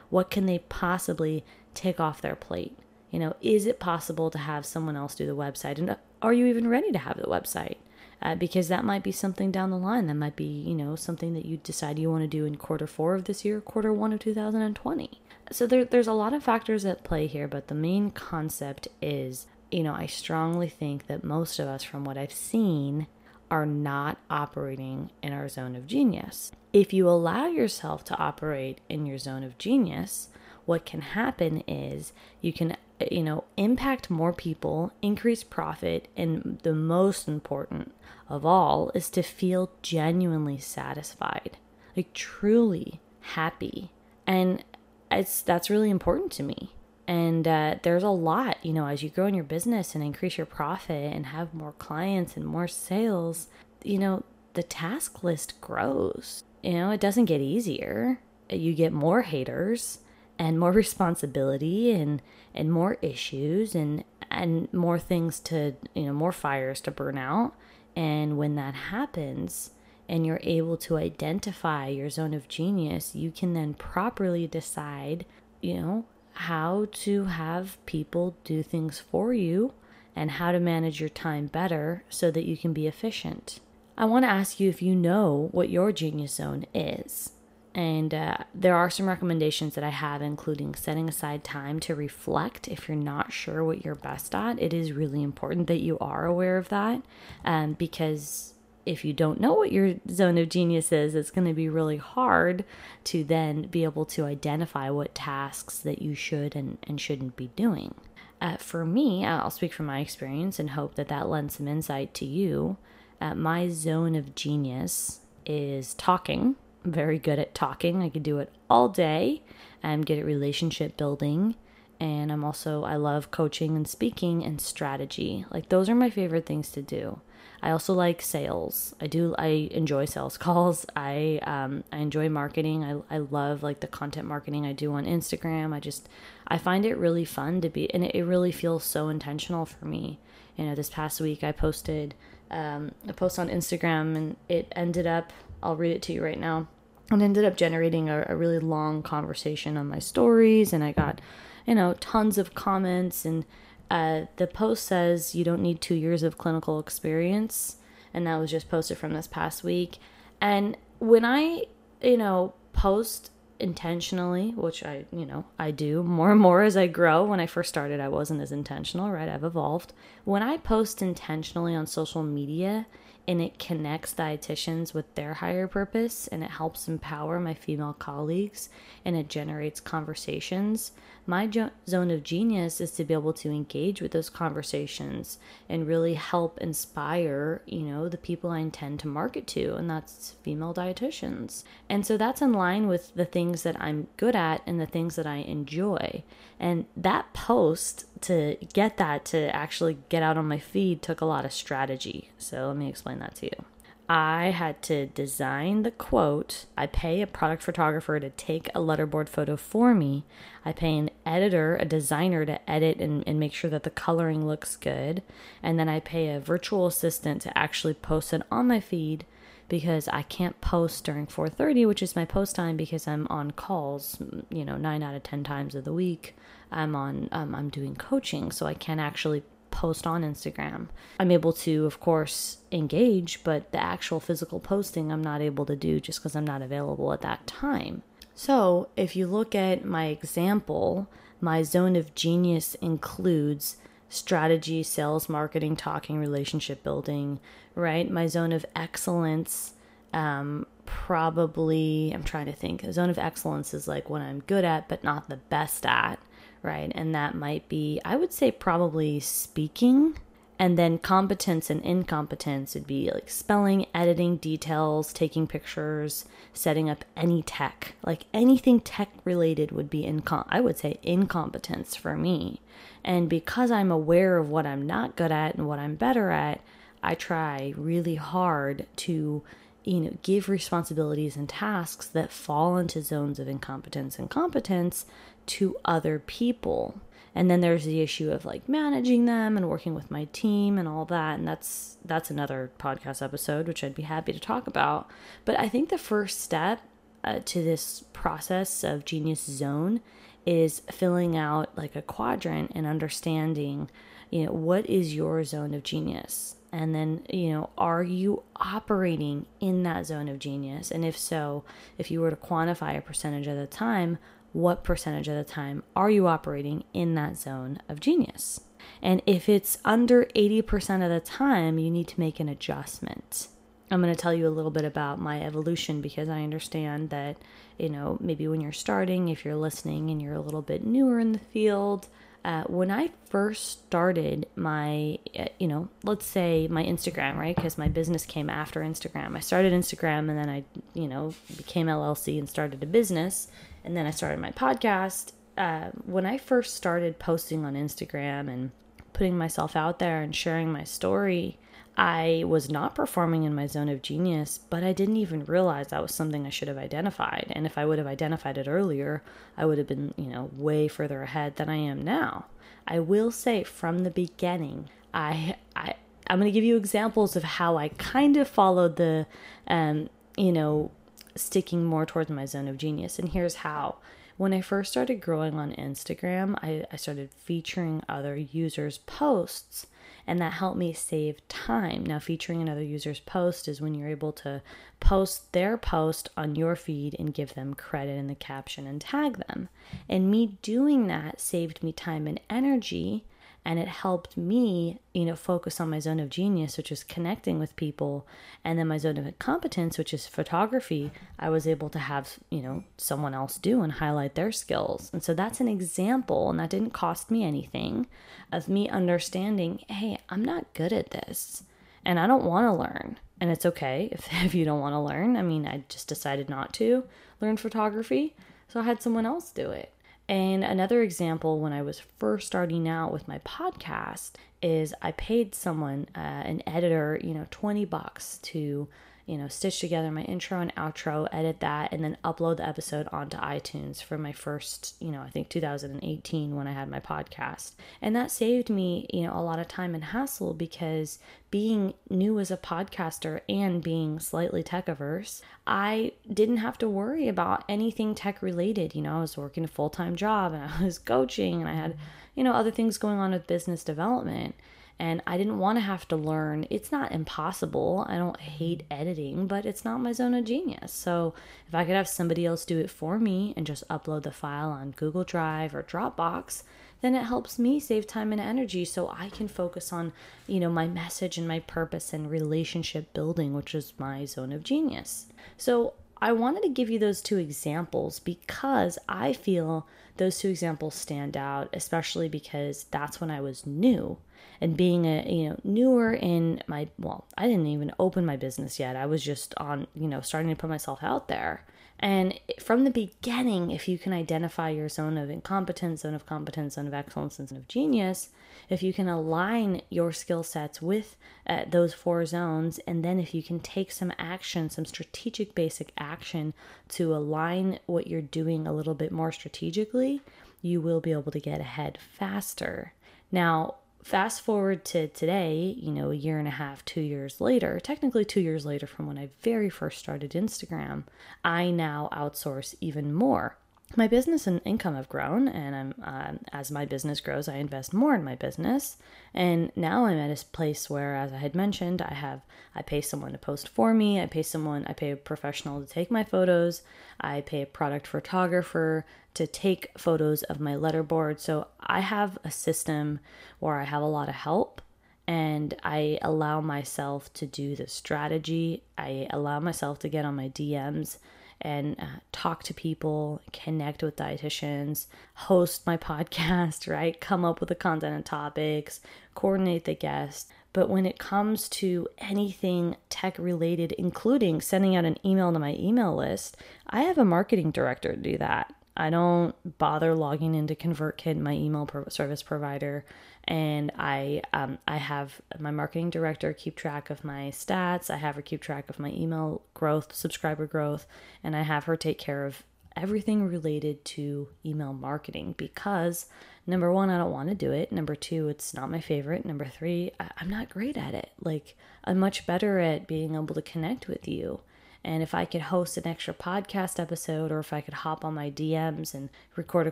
what 0.09 0.29
can 0.29 0.45
they 0.45 0.59
possibly 0.59 1.43
take 1.73 1.99
off 1.99 2.21
their 2.21 2.35
plate? 2.35 2.77
You 3.09 3.19
know, 3.19 3.35
is 3.41 3.65
it 3.65 3.79
possible 3.79 4.29
to 4.29 4.37
have 4.37 4.65
someone 4.65 4.95
else 4.95 5.15
do 5.15 5.25
the 5.25 5.35
website? 5.35 5.77
And 5.79 5.89
uh, 5.89 5.95
are 6.21 6.33
you 6.33 6.45
even 6.45 6.67
ready 6.67 6.91
to 6.91 6.99
have 6.99 7.17
the 7.17 7.23
website? 7.23 7.77
Uh, 8.21 8.35
because 8.35 8.67
that 8.67 8.85
might 8.85 9.01
be 9.01 9.11
something 9.11 9.51
down 9.51 9.71
the 9.71 9.77
line. 9.77 10.05
That 10.05 10.13
might 10.13 10.35
be, 10.35 10.43
you 10.43 10.75
know, 10.75 10.95
something 10.95 11.33
that 11.33 11.45
you 11.45 11.57
decide 11.57 11.97
you 11.97 12.11
want 12.11 12.23
to 12.23 12.27
do 12.27 12.45
in 12.45 12.55
quarter 12.55 12.85
four 12.85 13.15
of 13.15 13.23
this 13.23 13.43
year, 13.43 13.59
quarter 13.61 13.91
one 13.91 14.13
of 14.13 14.19
2020. 14.19 15.21
So 15.51 15.65
there, 15.65 15.83
there's 15.83 16.07
a 16.07 16.13
lot 16.13 16.33
of 16.33 16.43
factors 16.43 16.85
at 16.85 17.03
play 17.03 17.25
here, 17.25 17.47
but 17.47 17.67
the 17.67 17.75
main 17.75 18.11
concept 18.11 18.87
is, 19.01 19.47
you 19.71 19.81
know, 19.81 19.93
I 19.93 20.05
strongly 20.05 20.69
think 20.69 21.07
that 21.07 21.23
most 21.23 21.57
of 21.57 21.67
us, 21.67 21.83
from 21.83 22.05
what 22.05 22.17
I've 22.17 22.31
seen, 22.31 23.07
are 23.49 23.65
not 23.65 24.17
operating 24.29 25.09
in 25.21 25.33
our 25.33 25.49
zone 25.49 25.75
of 25.75 25.87
genius. 25.87 26.51
If 26.71 26.93
you 26.93 27.09
allow 27.09 27.47
yourself 27.47 28.05
to 28.05 28.17
operate 28.17 28.79
in 28.87 29.05
your 29.05 29.17
zone 29.17 29.43
of 29.43 29.57
genius, 29.57 30.29
what 30.65 30.85
can 30.85 31.01
happen 31.01 31.63
is 31.67 32.13
you 32.39 32.53
can 32.53 32.77
you 33.11 33.23
know 33.23 33.43
impact 33.57 34.09
more 34.09 34.33
people 34.33 34.91
increase 35.01 35.43
profit 35.43 36.07
and 36.17 36.59
the 36.63 36.73
most 36.73 37.27
important 37.27 37.93
of 38.27 38.45
all 38.45 38.91
is 38.93 39.09
to 39.09 39.21
feel 39.21 39.71
genuinely 39.81 40.57
satisfied 40.57 41.57
like 41.95 42.13
truly 42.13 42.99
happy. 43.21 43.91
And 44.25 44.63
it's 45.09 45.41
that's 45.41 45.69
really 45.69 45.89
important 45.89 46.31
to 46.33 46.43
me. 46.43 46.73
And 47.07 47.47
uh, 47.47 47.75
there's 47.83 48.03
a 48.03 48.09
lot 48.09 48.57
you 48.63 48.73
know 48.73 48.87
as 48.87 49.03
you 49.03 49.09
grow 49.09 49.27
in 49.27 49.35
your 49.35 49.43
business 49.43 49.95
and 49.95 50.03
increase 50.03 50.37
your 50.37 50.45
profit 50.45 51.13
and 51.13 51.27
have 51.27 51.53
more 51.53 51.73
clients 51.73 52.37
and 52.37 52.45
more 52.45 52.67
sales 52.67 53.47
you 53.83 53.97
know 53.97 54.23
the 54.53 54.63
task 54.63 55.23
list 55.23 55.59
grows. 55.61 56.43
You 56.61 56.73
know 56.73 56.91
it 56.91 57.01
doesn't 57.01 57.25
get 57.25 57.41
easier. 57.41 58.19
You 58.49 58.73
get 58.73 58.91
more 58.91 59.21
haters 59.21 59.99
and 60.41 60.59
more 60.59 60.71
responsibility 60.71 61.91
and 61.91 62.19
and 62.55 62.73
more 62.73 62.97
issues 63.03 63.75
and 63.75 64.03
and 64.31 64.73
more 64.73 64.97
things 64.97 65.39
to 65.39 65.75
you 65.93 66.03
know 66.03 66.13
more 66.13 66.31
fires 66.31 66.81
to 66.81 66.89
burn 66.89 67.15
out 67.17 67.53
and 67.95 68.39
when 68.39 68.55
that 68.55 68.73
happens 68.73 69.69
and 70.09 70.25
you're 70.25 70.39
able 70.41 70.75
to 70.75 70.97
identify 70.97 71.87
your 71.87 72.09
zone 72.09 72.33
of 72.33 72.47
genius 72.47 73.13
you 73.15 73.29
can 73.29 73.53
then 73.53 73.75
properly 73.75 74.47
decide 74.47 75.25
you 75.61 75.75
know 75.75 76.05
how 76.33 76.87
to 76.91 77.25
have 77.25 77.77
people 77.85 78.35
do 78.43 78.63
things 78.63 78.99
for 78.99 79.35
you 79.35 79.71
and 80.15 80.31
how 80.31 80.51
to 80.51 80.59
manage 80.59 80.99
your 80.99 81.09
time 81.09 81.45
better 81.45 82.03
so 82.09 82.31
that 82.31 82.45
you 82.45 82.57
can 82.57 82.73
be 82.73 82.87
efficient. 82.87 83.59
I 83.97 84.05
want 84.05 84.25
to 84.25 84.31
ask 84.31 84.59
you 84.59 84.69
if 84.69 84.81
you 84.81 84.95
know 84.95 85.49
what 85.51 85.69
your 85.69 85.91
genius 85.91 86.33
zone 86.33 86.65
is. 86.73 87.31
And 87.73 88.13
uh, 88.13 88.37
there 88.53 88.75
are 88.75 88.89
some 88.89 89.07
recommendations 89.07 89.75
that 89.75 89.83
I 89.83 89.89
have, 89.89 90.21
including 90.21 90.75
setting 90.75 91.07
aside 91.07 91.43
time 91.43 91.79
to 91.81 91.95
reflect 91.95 92.67
if 92.67 92.87
you're 92.87 92.97
not 92.97 93.31
sure 93.31 93.63
what 93.63 93.85
you're 93.85 93.95
best 93.95 94.35
at. 94.35 94.61
It 94.61 94.73
is 94.73 94.91
really 94.91 95.23
important 95.23 95.67
that 95.67 95.81
you 95.81 95.97
are 95.99 96.25
aware 96.25 96.57
of 96.57 96.67
that 96.69 97.01
um, 97.45 97.73
because 97.73 98.55
if 98.85 99.05
you 99.05 99.13
don't 99.13 99.39
know 99.39 99.53
what 99.53 99.71
your 99.71 99.95
zone 100.09 100.37
of 100.37 100.49
genius 100.49 100.91
is, 100.91 101.15
it's 101.15 101.31
going 101.31 101.47
to 101.47 101.53
be 101.53 101.69
really 101.69 101.97
hard 101.97 102.65
to 103.05 103.23
then 103.23 103.63
be 103.63 103.83
able 103.83 104.05
to 104.05 104.25
identify 104.25 104.89
what 104.89 105.15
tasks 105.15 105.79
that 105.79 106.01
you 106.01 106.13
should 106.13 106.55
and, 106.55 106.77
and 106.83 106.99
shouldn't 106.99 107.35
be 107.35 107.51
doing. 107.55 107.93
Uh, 108.41 108.57
for 108.57 108.83
me, 108.83 109.25
I'll 109.25 109.51
speak 109.51 109.71
from 109.71 109.85
my 109.85 109.99
experience 109.99 110.59
and 110.59 110.71
hope 110.71 110.95
that 110.95 111.09
that 111.09 111.29
lends 111.29 111.57
some 111.57 111.67
insight 111.67 112.13
to 112.15 112.25
you. 112.25 112.77
Uh, 113.21 113.35
my 113.35 113.69
zone 113.69 114.15
of 114.15 114.33
genius 114.33 115.19
is 115.45 115.93
talking 115.93 116.55
very 116.83 117.19
good 117.19 117.39
at 117.39 117.53
talking. 117.53 118.01
I 118.01 118.09
could 118.09 118.23
do 118.23 118.39
it 118.39 118.51
all 118.69 118.89
day. 118.89 119.43
I'm 119.83 120.03
good 120.03 120.19
at 120.19 120.25
relationship 120.25 120.97
building. 120.97 121.55
And 121.99 122.31
I'm 122.31 122.43
also, 122.43 122.83
I 122.83 122.95
love 122.95 123.29
coaching 123.29 123.75
and 123.75 123.87
speaking 123.87 124.43
and 124.43 124.59
strategy. 124.59 125.45
Like, 125.51 125.69
those 125.69 125.87
are 125.87 125.95
my 125.95 126.09
favorite 126.09 126.47
things 126.47 126.71
to 126.71 126.81
do. 126.81 127.21
I 127.61 127.69
also 127.69 127.93
like 127.93 128.23
sales. 128.23 128.95
I 128.99 129.05
do, 129.05 129.35
I 129.37 129.69
enjoy 129.71 130.05
sales 130.05 130.37
calls. 130.39 130.85
I, 130.95 131.39
um, 131.43 131.83
I 131.91 131.97
enjoy 131.97 132.27
marketing. 132.29 132.83
I, 132.83 133.15
I 133.15 133.19
love 133.19 133.61
like 133.61 133.81
the 133.81 133.87
content 133.87 134.27
marketing 134.27 134.65
I 134.65 134.73
do 134.73 134.93
on 134.93 135.05
Instagram. 135.05 135.73
I 135.73 135.79
just, 135.79 136.09
I 136.47 136.57
find 136.57 136.85
it 136.85 136.97
really 136.97 137.25
fun 137.25 137.61
to 137.61 137.69
be, 137.69 137.93
and 137.93 138.03
it, 138.03 138.21
really 138.25 138.51
feels 138.51 138.83
so 138.83 139.09
intentional 139.09 139.65
for 139.65 139.85
me. 139.85 140.19
You 140.57 140.65
know, 140.65 140.75
this 140.75 140.89
past 140.89 141.21
week 141.21 141.43
I 141.43 141.51
posted 141.51 142.15
um, 142.49 142.93
a 143.07 143.13
post 143.13 143.37
on 143.37 143.49
Instagram 143.49 144.15
and 144.15 144.35
it 144.49 144.71
ended 144.75 145.05
up 145.05 145.31
I'll 145.63 145.75
read 145.75 145.95
it 145.95 146.01
to 146.03 146.13
you 146.13 146.23
right 146.23 146.39
now. 146.39 146.67
And 147.09 147.21
ended 147.21 147.43
up 147.43 147.57
generating 147.57 148.09
a, 148.09 148.25
a 148.29 148.35
really 148.35 148.59
long 148.59 149.03
conversation 149.03 149.75
on 149.75 149.87
my 149.87 149.99
stories, 149.99 150.71
and 150.71 150.83
I 150.83 150.93
got, 150.93 151.19
you 151.65 151.75
know, 151.75 151.93
tons 151.99 152.37
of 152.37 152.53
comments. 152.53 153.25
And 153.25 153.45
uh, 153.89 154.27
the 154.37 154.47
post 154.47 154.85
says 154.85 155.35
you 155.35 155.43
don't 155.43 155.61
need 155.61 155.81
two 155.81 155.95
years 155.95 156.23
of 156.23 156.37
clinical 156.37 156.79
experience, 156.79 157.77
and 158.13 158.25
that 158.27 158.37
was 158.37 158.51
just 158.51 158.69
posted 158.69 158.97
from 158.97 159.13
this 159.13 159.27
past 159.27 159.63
week. 159.63 159.97
And 160.39 160.77
when 160.99 161.25
I, 161.25 161.65
you 162.01 162.17
know, 162.17 162.53
post 162.71 163.31
intentionally, 163.59 164.51
which 164.55 164.83
I, 164.83 165.05
you 165.11 165.25
know, 165.25 165.45
I 165.59 165.71
do 165.71 166.03
more 166.03 166.31
and 166.31 166.41
more 166.41 166.63
as 166.63 166.75
I 166.75 166.87
grow. 166.87 167.23
When 167.23 167.39
I 167.39 167.45
first 167.45 167.69
started, 167.69 167.99
I 167.99 168.07
wasn't 168.07 168.41
as 168.41 168.51
intentional, 168.51 169.11
right? 169.11 169.29
I've 169.29 169.43
evolved. 169.43 169.93
When 170.23 170.41
I 170.41 170.57
post 170.57 171.01
intentionally 171.01 171.75
on 171.75 171.85
social 171.85 172.23
media, 172.23 172.87
and 173.27 173.41
it 173.41 173.59
connects 173.59 174.13
dietitians 174.13 174.93
with 174.93 175.13
their 175.15 175.35
higher 175.35 175.67
purpose 175.67 176.27
and 176.27 176.43
it 176.43 176.51
helps 176.51 176.87
empower 176.87 177.39
my 177.39 177.53
female 177.53 177.93
colleagues 177.93 178.69
and 179.05 179.15
it 179.15 179.27
generates 179.27 179.79
conversations. 179.79 180.91
My 181.27 181.45
jo- 181.45 181.69
zone 181.87 182.09
of 182.09 182.23
genius 182.23 182.81
is 182.81 182.91
to 182.93 183.05
be 183.05 183.13
able 183.13 183.33
to 183.33 183.51
engage 183.51 184.01
with 184.01 184.11
those 184.11 184.29
conversations 184.29 185.37
and 185.69 185.87
really 185.87 186.15
help 186.15 186.57
inspire, 186.57 187.61
you 187.67 187.81
know, 187.81 188.09
the 188.09 188.17
people 188.17 188.49
I 188.49 188.59
intend 188.59 188.99
to 189.01 189.07
market 189.07 189.45
to, 189.47 189.75
and 189.75 189.89
that's 189.89 190.35
female 190.41 190.73
dietitians. 190.73 191.63
And 191.87 192.05
so 192.05 192.17
that's 192.17 192.41
in 192.41 192.53
line 192.53 192.87
with 192.87 193.13
the 193.13 193.25
things 193.25 193.63
that 193.63 193.79
I'm 193.79 194.07
good 194.17 194.35
at 194.35 194.61
and 194.65 194.81
the 194.81 194.87
things 194.87 195.15
that 195.15 195.27
I 195.27 195.37
enjoy. 195.37 196.23
And 196.59 196.85
that 196.97 197.33
post 197.33 198.05
to 198.21 198.57
get 198.73 198.97
that 198.97 199.25
to 199.25 199.53
actually 199.55 199.97
get 200.09 200.23
out 200.23 200.37
on 200.37 200.47
my 200.47 200.59
feed 200.59 201.01
took 201.01 201.21
a 201.21 201.25
lot 201.25 201.45
of 201.45 201.53
strategy. 201.53 202.29
So 202.37 202.67
let 202.67 202.77
me 202.77 202.89
explain 202.89 203.19
that 203.19 203.35
to 203.35 203.45
you. 203.47 203.65
I 204.13 204.47
had 204.47 204.81
to 204.83 205.05
design 205.05 205.83
the 205.83 205.91
quote. 205.91 206.65
I 206.77 206.85
pay 206.85 207.21
a 207.21 207.27
product 207.27 207.63
photographer 207.63 208.19
to 208.19 208.29
take 208.31 208.67
a 208.69 208.79
letterboard 208.79 209.29
photo 209.29 209.55
for 209.55 209.95
me. 209.95 210.25
I 210.65 210.73
pay 210.73 210.97
an 210.97 211.11
editor, 211.25 211.77
a 211.77 211.85
designer 211.85 212.45
to 212.45 212.69
edit 212.69 212.97
and, 212.97 213.23
and 213.25 213.39
make 213.39 213.53
sure 213.53 213.69
that 213.69 213.83
the 213.83 213.89
coloring 213.89 214.45
looks 214.45 214.75
good. 214.75 215.23
And 215.63 215.79
then 215.79 215.87
I 215.87 216.01
pay 216.01 216.27
a 216.27 216.41
virtual 216.41 216.87
assistant 216.87 217.41
to 217.43 217.57
actually 217.57 217.93
post 217.93 218.33
it 218.33 218.41
on 218.51 218.67
my 218.67 218.81
feed 218.81 219.25
because 219.71 220.09
I 220.09 220.23
can't 220.23 220.59
post 220.59 221.05
during 221.05 221.27
4:30, 221.27 221.85
which 221.85 222.03
is 222.03 222.13
my 222.13 222.25
post 222.25 222.57
time 222.57 222.75
because 222.75 223.07
I'm 223.07 223.25
on 223.29 223.51
calls, 223.51 224.21
you 224.49 224.65
know, 224.65 224.75
9 224.75 225.01
out 225.01 225.15
of 225.15 225.23
10 225.23 225.45
times 225.45 225.75
of 225.75 225.85
the 225.85 225.93
week. 225.93 226.35
I'm 226.73 226.93
on 226.93 227.29
um, 227.31 227.55
I'm 227.55 227.69
doing 227.69 227.95
coaching, 227.95 228.51
so 228.51 228.65
I 228.65 228.73
can't 228.73 228.99
actually 228.99 229.43
post 229.71 230.05
on 230.05 230.23
Instagram. 230.23 230.89
I'm 231.21 231.31
able 231.31 231.53
to, 231.53 231.85
of 231.85 232.01
course, 232.01 232.57
engage, 232.69 233.45
but 233.45 233.71
the 233.71 233.81
actual 233.81 234.19
physical 234.19 234.59
posting 234.59 235.09
I'm 235.09 235.23
not 235.23 235.39
able 235.39 235.65
to 235.65 235.77
do 235.77 236.01
just 236.01 236.19
because 236.19 236.35
I'm 236.35 236.45
not 236.53 236.61
available 236.61 237.13
at 237.13 237.21
that 237.21 237.47
time. 237.47 238.03
So, 238.35 238.89
if 238.97 239.15
you 239.15 239.25
look 239.25 239.55
at 239.55 239.85
my 239.85 240.07
example, 240.07 241.07
my 241.39 241.63
zone 241.63 241.95
of 241.95 242.13
genius 242.13 242.75
includes 242.75 243.77
strategy, 244.11 244.83
sales, 244.83 245.27
marketing, 245.27 245.75
talking, 245.75 246.17
relationship 246.19 246.83
building, 246.83 247.39
right? 247.75 248.09
My 248.09 248.27
zone 248.27 248.51
of 248.51 248.65
excellence, 248.75 249.73
um, 250.13 250.67
probably, 250.85 252.11
I'm 252.13 252.23
trying 252.23 252.47
to 252.47 252.53
think, 252.53 252.83
a 252.83 252.93
zone 252.93 253.09
of 253.09 253.17
excellence 253.17 253.73
is 253.73 253.87
like 253.87 254.09
what 254.09 254.21
I'm 254.21 254.41
good 254.41 254.65
at, 254.65 254.87
but 254.87 255.03
not 255.03 255.29
the 255.29 255.37
best 255.37 255.85
at 255.85 256.19
right? 256.63 256.91
And 256.93 257.13
that 257.15 257.35
might 257.35 257.67
be, 257.69 257.99
I 258.05 258.15
would 258.15 258.33
say, 258.33 258.51
probably 258.51 259.19
speaking. 259.19 260.17
And 260.61 260.77
then 260.77 260.99
competence 260.99 261.71
and 261.71 261.81
incompetence 261.81 262.75
would 262.75 262.85
be 262.85 263.09
like 263.11 263.31
spelling, 263.31 263.87
editing 263.95 264.37
details, 264.37 265.11
taking 265.11 265.47
pictures, 265.47 266.25
setting 266.53 266.87
up 266.87 267.03
any 267.17 267.41
tech. 267.41 267.95
Like 268.05 268.25
anything 268.31 268.79
tech 268.79 269.09
related 269.25 269.71
would 269.71 269.89
be 269.89 270.03
incom 270.03 270.45
I 270.49 270.61
would 270.61 270.77
say 270.77 270.99
incompetence 271.01 271.95
for 271.95 272.15
me. 272.15 272.61
And 273.03 273.27
because 273.27 273.71
I'm 273.71 273.89
aware 273.89 274.37
of 274.37 274.51
what 274.51 274.67
I'm 274.67 274.85
not 274.85 275.15
good 275.15 275.31
at 275.31 275.55
and 275.55 275.67
what 275.67 275.79
I'm 275.79 275.95
better 275.95 276.29
at, 276.29 276.61
I 277.01 277.15
try 277.15 277.73
really 277.75 278.15
hard 278.15 278.85
to 278.97 279.41
you 279.83 279.99
know 279.99 280.15
give 280.21 280.47
responsibilities 280.47 281.35
and 281.35 281.49
tasks 281.49 282.05
that 282.05 282.31
fall 282.31 282.77
into 282.77 283.01
zones 283.01 283.39
of 283.39 283.47
incompetence 283.47 284.19
and 284.19 284.29
competence 284.29 285.07
to 285.47 285.75
other 285.83 286.19
people. 286.19 287.01
And 287.33 287.49
then 287.49 287.61
there's 287.61 287.85
the 287.85 288.01
issue 288.01 288.31
of 288.31 288.45
like 288.45 288.67
managing 288.67 289.25
them 289.25 289.55
and 289.55 289.69
working 289.69 289.95
with 289.95 290.11
my 290.11 290.25
team 290.33 290.77
and 290.77 290.87
all 290.87 291.05
that. 291.05 291.39
And 291.39 291.47
that's 291.47 291.97
that's 292.03 292.29
another 292.29 292.71
podcast 292.79 293.21
episode 293.21 293.67
which 293.67 293.83
i'd 293.83 293.95
be 293.95 294.03
happy 294.03 294.33
to 294.33 294.39
talk 294.39 294.67
about. 294.67 295.09
But 295.45 295.59
i 295.59 295.69
think 295.69 295.89
the 295.89 295.97
first 295.97 296.41
step 296.41 296.81
uh, 297.23 297.39
to 297.45 297.63
this 297.63 298.03
process 298.13 298.83
of 298.83 299.05
genius 299.05 299.43
zone 299.43 300.01
is 300.45 300.81
filling 300.91 301.37
out 301.37 301.77
like 301.77 301.95
a 301.95 302.01
quadrant 302.01 302.71
and 302.73 302.87
understanding 302.87 303.89
you 304.31 304.45
know 304.45 304.51
what 304.53 304.89
is 304.89 305.13
your 305.13 305.43
zone 305.43 305.73
of 305.73 305.83
genius? 305.83 306.55
And 306.73 306.95
then 306.95 307.25
you 307.29 307.51
know 307.51 307.69
are 307.77 308.03
you 308.03 308.43
operating 308.55 309.45
in 309.59 309.83
that 309.83 310.05
zone 310.05 310.27
of 310.27 310.39
genius? 310.39 310.91
And 310.91 311.05
if 311.05 311.17
so 311.17 311.63
if 311.97 312.09
you 312.11 312.21
were 312.21 312.29
to 312.29 312.35
quantify 312.35 312.97
a 312.97 313.01
percentage 313.01 313.47
at 313.47 313.57
a 313.57 313.67
time 313.67 314.17
what 314.53 314.83
percentage 314.83 315.27
of 315.27 315.35
the 315.35 315.43
time 315.43 315.83
are 315.95 316.09
you 316.09 316.27
operating 316.27 316.83
in 316.93 317.15
that 317.15 317.37
zone 317.37 317.79
of 317.87 317.99
genius? 317.99 318.61
And 319.01 319.21
if 319.25 319.49
it's 319.49 319.77
under 319.85 320.25
80% 320.35 321.03
of 321.03 321.09
the 321.09 321.19
time, 321.19 321.79
you 321.79 321.89
need 321.89 322.07
to 322.09 322.19
make 322.19 322.39
an 322.39 322.49
adjustment. 322.49 323.47
I'm 323.89 324.01
going 324.01 324.13
to 324.13 324.19
tell 324.19 324.33
you 324.33 324.47
a 324.47 324.49
little 324.49 324.71
bit 324.71 324.85
about 324.85 325.19
my 325.19 325.41
evolution 325.41 326.01
because 326.01 326.29
I 326.29 326.43
understand 326.43 327.09
that, 327.09 327.37
you 327.77 327.89
know, 327.89 328.17
maybe 328.21 328.47
when 328.47 328.61
you're 328.61 328.71
starting, 328.71 329.27
if 329.27 329.43
you're 329.43 329.55
listening 329.55 330.09
and 330.09 330.21
you're 330.21 330.35
a 330.35 330.41
little 330.41 330.61
bit 330.61 330.85
newer 330.85 331.19
in 331.19 331.33
the 331.33 331.39
field, 331.39 332.07
uh, 332.43 332.63
when 332.63 332.89
I 332.89 333.11
first 333.29 333.83
started 333.85 334.47
my, 334.55 335.19
uh, 335.37 335.45
you 335.59 335.67
know, 335.67 335.89
let's 336.03 336.25
say 336.25 336.67
my 336.69 336.83
Instagram, 336.83 337.37
right? 337.37 337.55
Because 337.55 337.77
my 337.77 337.87
business 337.87 338.25
came 338.25 338.49
after 338.49 338.79
Instagram. 338.79 339.35
I 339.35 339.41
started 339.41 339.73
Instagram 339.73 340.29
and 340.29 340.37
then 340.37 340.49
I, 340.49 340.63
you 340.93 341.07
know, 341.07 341.35
became 341.55 341.87
LLC 341.87 342.39
and 342.39 342.49
started 342.49 342.81
a 342.81 342.87
business 342.87 343.47
and 343.83 343.95
then 343.95 344.05
I 344.05 344.11
started 344.11 344.39
my 344.39 344.51
podcast. 344.51 345.33
Uh, 345.57 345.91
when 346.05 346.25
I 346.25 346.37
first 346.37 346.75
started 346.75 347.19
posting 347.19 347.65
on 347.65 347.73
Instagram 347.73 348.49
and 348.49 348.71
putting 349.13 349.37
myself 349.37 349.75
out 349.75 349.99
there 349.99 350.21
and 350.21 350.35
sharing 350.35 350.71
my 350.71 350.83
story, 350.83 351.57
I 351.97 352.43
was 352.47 352.69
not 352.69 352.95
performing 352.95 353.43
in 353.43 353.53
my 353.53 353.67
zone 353.67 353.89
of 353.89 354.01
genius, 354.01 354.59
but 354.69 354.83
I 354.83 354.93
didn't 354.93 355.17
even 355.17 355.45
realize 355.45 355.87
that 355.87 356.01
was 356.01 356.15
something 356.15 356.45
I 356.45 356.49
should 356.49 356.69
have 356.69 356.77
identified. 356.77 357.51
And 357.51 357.65
if 357.65 357.77
I 357.77 357.85
would 357.85 357.97
have 357.97 358.07
identified 358.07 358.57
it 358.57 358.67
earlier, 358.67 359.21
I 359.57 359.65
would 359.65 359.77
have 359.77 359.87
been, 359.87 360.13
you 360.17 360.27
know, 360.27 360.49
way 360.55 360.87
further 360.87 361.21
ahead 361.23 361.57
than 361.57 361.69
I 361.69 361.75
am 361.75 362.01
now. 362.01 362.45
I 362.87 362.99
will 362.99 363.31
say 363.31 363.63
from 363.63 363.99
the 363.99 364.09
beginning, 364.09 364.89
I 365.13 365.55
I 365.75 365.95
I'm 366.27 366.39
going 366.39 366.51
to 366.51 366.53
give 366.53 366.63
you 366.63 366.77
examples 366.77 367.35
of 367.35 367.43
how 367.43 367.77
I 367.77 367.89
kind 367.89 368.37
of 368.37 368.47
followed 368.47 368.95
the 368.95 369.27
um, 369.67 370.09
you 370.37 370.51
know, 370.51 370.91
sticking 371.35 371.85
more 371.85 372.05
towards 372.05 372.29
my 372.29 372.45
zone 372.45 372.67
of 372.67 372.77
genius. 372.77 373.19
And 373.19 373.29
here's 373.29 373.55
how. 373.55 373.95
When 374.37 374.53
I 374.53 374.61
first 374.61 374.91
started 374.91 375.21
growing 375.21 375.59
on 375.59 375.73
Instagram, 375.73 376.55
I, 376.63 376.85
I 376.91 376.95
started 376.95 377.29
featuring 377.31 378.01
other 378.09 378.35
users' 378.35 378.97
posts, 378.99 379.85
and 380.25 380.41
that 380.41 380.53
helped 380.53 380.77
me 380.77 380.93
save 380.93 381.47
time. 381.47 382.05
Now, 382.05 382.17
featuring 382.17 382.61
another 382.61 382.81
user's 382.81 383.19
post 383.19 383.67
is 383.67 383.81
when 383.81 383.93
you're 383.93 384.09
able 384.09 384.31
to 384.33 384.63
post 384.99 385.51
their 385.51 385.77
post 385.77 386.29
on 386.35 386.55
your 386.55 386.75
feed 386.75 387.15
and 387.19 387.33
give 387.33 387.53
them 387.53 387.75
credit 387.75 388.17
in 388.17 388.27
the 388.27 388.35
caption 388.35 388.87
and 388.87 388.99
tag 388.99 389.37
them. 389.47 389.69
And 390.09 390.31
me 390.31 390.57
doing 390.61 391.07
that 391.07 391.39
saved 391.39 391.83
me 391.83 391.91
time 391.91 392.25
and 392.25 392.39
energy 392.49 393.25
and 393.63 393.77
it 393.79 393.87
helped 393.87 394.35
me 394.35 394.99
you 395.13 395.25
know 395.25 395.35
focus 395.35 395.79
on 395.79 395.89
my 395.89 395.99
zone 395.99 396.19
of 396.19 396.29
genius 396.29 396.77
which 396.77 396.91
is 396.91 397.03
connecting 397.03 397.59
with 397.59 397.75
people 397.75 398.25
and 398.63 398.79
then 398.79 398.87
my 398.87 398.97
zone 398.97 399.17
of 399.17 399.39
competence 399.39 399.97
which 399.97 400.13
is 400.13 400.27
photography 400.27 401.11
i 401.37 401.49
was 401.49 401.67
able 401.67 401.89
to 401.89 401.99
have 401.99 402.37
you 402.49 402.61
know 402.61 402.83
someone 402.97 403.33
else 403.33 403.57
do 403.57 403.81
and 403.81 403.93
highlight 403.93 404.35
their 404.35 404.51
skills. 404.51 405.09
And 405.13 405.23
so 405.23 405.33
that's 405.33 405.59
an 405.59 405.67
example 405.67 406.49
and 406.49 406.59
that 406.59 406.69
didn't 406.69 406.91
cost 406.91 407.31
me 407.31 407.43
anything 407.43 408.07
of 408.51 408.67
me 408.67 408.89
understanding 408.89 409.83
hey 409.87 410.17
i'm 410.29 410.43
not 410.43 410.73
good 410.73 410.93
at 410.93 411.11
this 411.11 411.63
and 412.03 412.19
i 412.19 412.27
don't 412.27 412.45
want 412.45 412.65
to 412.65 412.73
learn. 412.73 413.17
And 413.39 413.49
it's 413.49 413.65
okay 413.65 414.09
if, 414.11 414.27
if 414.43 414.53
you 414.55 414.65
don't 414.65 414.81
want 414.81 414.93
to 414.93 414.99
learn. 414.99 415.35
I 415.35 415.41
mean 415.41 415.67
i 415.67 415.83
just 415.89 416.07
decided 416.07 416.49
not 416.49 416.73
to 416.73 417.03
learn 417.39 417.57
photography 417.57 418.35
so 418.67 418.79
i 418.79 418.83
had 418.83 419.01
someone 419.01 419.25
else 419.25 419.51
do 419.51 419.71
it 419.71 419.91
and 420.31 420.63
another 420.63 421.01
example, 421.01 421.59
when 421.59 421.73
I 421.73 421.81
was 421.81 421.99
first 421.99 422.47
starting 422.47 422.87
out 422.87 423.11
with 423.11 423.27
my 423.27 423.39
podcast, 423.39 424.31
is 424.61 424.93
I 425.01 425.11
paid 425.11 425.53
someone, 425.53 426.07
uh, 426.15 426.19
an 426.19 426.63
editor, 426.65 427.19
you 427.21 427.33
know, 427.33 427.47
20 427.51 427.83
bucks 427.83 428.37
to 428.43 428.87
you 429.31 429.37
know, 429.37 429.47
stitch 429.47 429.79
together 429.79 430.11
my 430.11 430.23
intro 430.23 430.59
and 430.59 430.75
outro, 430.75 431.25
edit 431.31 431.61
that, 431.61 431.93
and 431.93 432.03
then 432.03 432.17
upload 432.21 432.57
the 432.57 432.67
episode 432.67 433.07
onto 433.13 433.37
iTunes 433.37 434.03
for 434.03 434.17
my 434.17 434.33
first, 434.33 434.93
you 434.99 435.09
know, 435.09 435.21
I 435.21 435.29
think 435.29 435.47
2018 435.47 436.53
when 436.53 436.67
I 436.67 436.73
had 436.73 436.89
my 436.89 436.99
podcast. 436.99 437.71
And 438.01 438.13
that 438.13 438.29
saved 438.29 438.69
me, 438.69 439.07
you 439.13 439.21
know, 439.21 439.31
a 439.33 439.39
lot 439.39 439.57
of 439.57 439.69
time 439.69 439.95
and 439.95 440.03
hassle 440.03 440.53
because 440.53 441.17
being 441.49 441.93
new 442.09 442.41
as 442.41 442.51
a 442.51 442.57
podcaster 442.57 443.39
and 443.47 443.81
being 443.81 444.19
slightly 444.19 444.63
tech 444.63 444.89
averse, 444.89 445.41
I 445.65 446.11
didn't 446.29 446.57
have 446.57 446.77
to 446.79 446.89
worry 446.89 447.29
about 447.29 447.63
anything 447.69 448.13
tech 448.13 448.41
related. 448.41 448.95
You 448.95 449.01
know, 449.01 449.19
I 449.19 449.21
was 449.21 449.37
working 449.37 449.63
a 449.63 449.69
full 449.69 449.89
time 449.89 450.17
job 450.17 450.51
and 450.51 450.69
I 450.69 450.83
was 450.83 450.99
coaching 450.99 451.61
and 451.61 451.69
I 451.69 451.75
had, 451.75 451.95
you 452.35 452.43
know, 452.43 452.51
other 452.51 452.71
things 452.71 452.97
going 452.97 453.19
on 453.19 453.31
with 453.31 453.47
business 453.47 453.85
development 453.85 454.55
and 455.01 455.19
I 455.25 455.35
didn't 455.35 455.57
want 455.57 455.77
to 455.77 455.81
have 455.81 456.07
to 456.09 456.15
learn. 456.15 456.67
It's 456.69 456.91
not 456.91 457.11
impossible. 457.11 458.05
I 458.07 458.17
don't 458.17 458.39
hate 458.39 458.83
editing, 458.91 459.47
but 459.47 459.65
it's 459.65 459.83
not 459.83 459.99
my 459.99 460.11
zone 460.11 460.35
of 460.35 460.45
genius. 460.45 460.93
So 460.93 461.33
if 461.67 461.73
I 461.73 461.85
could 461.85 461.95
have 461.95 462.07
somebody 462.07 462.45
else 462.45 462.65
do 462.65 462.77
it 462.77 462.91
for 462.91 463.17
me 463.17 463.55
and 463.57 463.65
just 463.65 463.87
upload 463.87 464.21
the 464.21 464.31
file 464.31 464.69
on 464.69 464.91
Google 464.91 465.23
Drive 465.23 465.73
or 465.73 465.81
Dropbox, 465.81 466.61
then 467.01 467.15
it 467.15 467.23
helps 467.23 467.57
me 467.57 467.79
save 467.79 468.05
time 468.05 468.31
and 468.31 468.39
energy 468.39 468.85
so 468.85 469.09
I 469.09 469.29
can 469.29 469.47
focus 469.47 469.91
on, 469.91 470.13
you 470.45 470.59
know, 470.59 470.69
my 470.69 470.85
message 470.85 471.39
and 471.39 471.47
my 471.47 471.61
purpose 471.61 472.13
and 472.13 472.29
relationship 472.29 473.11
building, 473.11 473.55
which 473.55 473.73
is 473.73 473.93
my 473.97 474.25
zone 474.25 474.51
of 474.51 474.61
genius. 474.61 475.25
So 475.57 475.93
I 476.21 476.33
wanted 476.33 476.63
to 476.63 476.69
give 476.69 476.89
you 476.89 476.99
those 476.99 477.21
two 477.21 477.37
examples 477.37 478.19
because 478.19 478.99
I 479.09 479.33
feel 479.33 479.87
those 480.17 480.37
two 480.37 480.49
examples 480.49 480.93
stand 480.93 481.35
out, 481.35 481.69
especially 481.73 482.29
because 482.29 482.85
that's 482.91 483.19
when 483.19 483.31
I 483.31 483.41
was 483.41 483.65
new 483.65 484.17
and 484.61 484.77
being 484.77 485.05
a 485.05 485.27
you 485.27 485.49
know 485.49 485.59
newer 485.63 486.13
in 486.13 486.61
my 486.67 486.87
well 486.99 487.25
i 487.37 487.47
didn't 487.47 487.67
even 487.67 487.91
open 487.99 488.25
my 488.25 488.37
business 488.37 488.79
yet. 488.79 488.95
I 488.95 489.07
was 489.07 489.23
just 489.23 489.53
on 489.57 489.87
you 489.95 490.07
know 490.07 490.21
starting 490.21 490.49
to 490.49 490.55
put 490.55 490.69
myself 490.69 490.99
out 491.01 491.27
there 491.27 491.65
and 492.01 492.39
from 492.59 492.83
the 492.83 492.91
beginning 492.91 493.71
if 493.71 493.87
you 493.87 493.97
can 493.97 494.13
identify 494.13 494.69
your 494.69 494.89
zone 494.89 495.17
of 495.17 495.29
incompetence 495.29 496.01
zone 496.01 496.13
of 496.13 496.25
competence 496.25 496.75
zone 496.75 496.87
of 496.87 496.93
excellence 496.93 497.39
and 497.39 497.49
zone 497.49 497.59
of 497.59 497.67
genius 497.67 498.29
if 498.69 498.81
you 498.81 498.93
can 498.93 499.07
align 499.07 499.81
your 499.89 500.11
skill 500.11 500.43
sets 500.43 500.81
with 500.81 501.15
uh, 501.47 501.63
those 501.69 501.93
four 501.93 502.25
zones 502.25 502.79
and 502.87 503.03
then 503.03 503.19
if 503.19 503.33
you 503.33 503.43
can 503.43 503.59
take 503.59 503.91
some 503.91 504.13
action 504.17 504.69
some 504.69 504.85
strategic 504.85 505.53
basic 505.53 505.91
action 505.97 506.53
to 506.87 507.15
align 507.15 507.79
what 507.85 508.07
you're 508.07 508.21
doing 508.21 508.65
a 508.65 508.73
little 508.73 508.95
bit 508.95 509.11
more 509.11 509.31
strategically 509.31 510.21
you 510.61 510.79
will 510.79 511.01
be 511.01 511.11
able 511.11 511.31
to 511.31 511.39
get 511.39 511.59
ahead 511.59 511.97
faster. 512.17 512.93
Now 513.31 513.75
fast 514.03 514.41
forward 514.41 514.83
to 514.85 515.07
today, 515.07 515.75
you 515.77 515.91
know, 515.91 516.11
a 516.11 516.15
year 516.15 516.39
and 516.39 516.47
a 516.47 516.51
half, 516.51 516.83
two 516.85 517.01
years 517.01 517.39
later, 517.39 517.79
technically 517.79 518.25
two 518.25 518.41
years 518.41 518.65
later 518.65 518.87
from 518.87 519.07
when 519.07 519.17
I 519.17 519.29
very 519.41 519.69
first 519.69 519.99
started 519.99 520.31
Instagram, 520.31 521.03
I 521.43 521.71
now 521.71 522.09
outsource 522.11 522.75
even 522.81 523.13
more 523.13 523.57
my 523.97 524.07
business 524.07 524.47
and 524.47 524.61
income 524.65 524.95
have 524.95 525.09
grown 525.09 525.47
and 525.47 525.75
i'm 525.75 525.93
uh, 526.03 526.33
as 526.53 526.71
my 526.71 526.85
business 526.85 527.19
grows 527.19 527.47
i 527.47 527.55
invest 527.55 527.93
more 527.93 528.15
in 528.15 528.23
my 528.23 528.35
business. 528.35 528.97
And 529.33 529.71
now 529.75 530.05
i'm 530.05 530.17
at 530.17 530.29
a 530.29 530.45
place 530.47 530.89
where 530.89 531.15
as 531.15 531.33
i 531.33 531.37
had 531.37 531.55
mentioned 531.55 532.01
i 532.01 532.13
have 532.13 532.41
i 532.75 532.81
pay 532.81 533.01
someone 533.01 533.31
to 533.31 533.37
post 533.37 533.69
for 533.69 533.93
me. 533.93 534.21
I 534.21 534.25
pay 534.25 534.43
someone 534.43 534.85
i 534.87 534.93
pay 534.93 535.11
a 535.11 535.15
professional 535.15 535.81
to 535.81 535.87
take 535.87 536.11
my 536.11 536.23
photos. 536.23 536.81
I 537.19 537.41
pay 537.41 537.61
a 537.61 537.67
product 537.67 538.07
photographer 538.07 539.05
to 539.33 539.47
take 539.47 539.97
photos 539.97 540.43
of 540.43 540.59
my 540.59 540.73
letterboard. 540.73 541.39
So 541.39 541.67
i 541.79 541.99
have 542.01 542.37
a 542.43 542.51
system 542.51 543.19
where 543.59 543.79
i 543.79 543.83
have 543.83 544.01
a 544.01 544.05
lot 544.05 544.29
of 544.29 544.35
help 544.35 544.81
and 545.27 545.73
I 545.83 546.17
allow 546.21 546.59
myself 546.59 547.31
to 547.35 547.45
do 547.45 547.75
the 547.75 547.87
strategy. 547.87 548.83
I 548.97 549.27
allow 549.29 549.61
myself 549.61 549.99
to 549.99 550.09
get 550.09 550.25
on 550.25 550.35
my 550.35 550.49
DMs 550.49 551.19
and 551.61 551.95
uh, 551.99 552.19
talk 552.31 552.63
to 552.63 552.73
people, 552.73 553.41
connect 553.53 554.03
with 554.03 554.15
dietitians, 554.15 555.07
host 555.33 555.85
my 555.85 555.97
podcast, 556.11 556.91
right? 556.91 557.19
Come 557.19 557.45
up 557.45 557.59
with 557.59 557.69
the 557.69 557.75
content 557.75 558.15
and 558.15 558.25
topics, 558.25 558.99
coordinate 559.35 559.85
the 559.85 559.95
guests. 559.95 560.49
But 560.73 560.89
when 560.89 561.05
it 561.05 561.19
comes 561.19 561.67
to 561.69 562.07
anything 562.17 562.95
tech 563.09 563.37
related, 563.37 563.91
including 563.93 564.61
sending 564.61 564.95
out 564.95 565.05
an 565.05 565.17
email 565.25 565.51
to 565.51 565.59
my 565.59 565.75
email 565.77 566.15
list, 566.15 566.55
I 566.87 567.01
have 567.01 567.17
a 567.17 567.25
marketing 567.25 567.71
director 567.71 568.13
to 568.15 568.21
do 568.21 568.37
that. 568.37 568.73
I 568.95 569.09
don't 569.09 569.55
bother 569.77 570.13
logging 570.13 570.55
into 570.55 570.75
ConvertKit, 570.75 571.37
my 571.37 571.53
email 571.53 571.89
service 572.09 572.43
provider 572.43 573.05
and 573.45 573.91
I 573.97 574.41
um, 574.53 574.77
I 574.87 574.97
have 574.97 575.41
my 575.59 575.71
marketing 575.71 576.09
director 576.09 576.53
keep 576.53 576.75
track 576.75 577.09
of 577.09 577.23
my 577.23 577.51
stats. 577.51 578.09
I 578.09 578.17
have 578.17 578.35
her 578.35 578.41
keep 578.41 578.61
track 578.61 578.89
of 578.89 578.99
my 578.99 579.09
email 579.09 579.61
growth, 579.73 580.13
subscriber 580.13 580.67
growth, 580.67 581.05
and 581.43 581.55
I 581.55 581.63
have 581.63 581.85
her 581.85 581.95
take 581.95 582.17
care 582.19 582.45
of 582.45 582.63
everything 582.95 583.47
related 583.47 584.03
to 584.03 584.49
email 584.65 584.93
marketing 584.93 585.55
because 585.57 586.25
number 586.67 586.91
one, 586.91 587.09
I 587.09 587.17
don't 587.17 587.31
want 587.31 587.49
to 587.49 587.55
do 587.55 587.71
it. 587.71 587.91
Number 587.91 588.15
two, 588.15 588.49
it's 588.49 588.73
not 588.73 588.91
my 588.91 588.99
favorite. 588.99 589.45
Number 589.45 589.65
three, 589.65 590.11
I- 590.19 590.31
I'm 590.37 590.49
not 590.49 590.69
great 590.69 590.97
at 590.97 591.13
it. 591.13 591.31
Like, 591.39 591.77
I'm 592.03 592.19
much 592.19 592.45
better 592.45 592.79
at 592.79 593.07
being 593.07 593.35
able 593.35 593.55
to 593.55 593.61
connect 593.61 594.07
with 594.07 594.27
you 594.27 594.59
and 595.03 595.23
if 595.23 595.33
I 595.33 595.45
could 595.45 595.61
host 595.61 595.97
an 595.97 596.05
extra 596.05 596.33
podcast 596.33 596.99
episode, 596.99 597.51
or 597.51 597.59
if 597.59 597.73
I 597.73 597.81
could 597.81 597.95
hop 597.95 598.23
on 598.23 598.35
my 598.35 598.51
DMs 598.51 599.15
and 599.15 599.29
record 599.55 599.87
a 599.87 599.91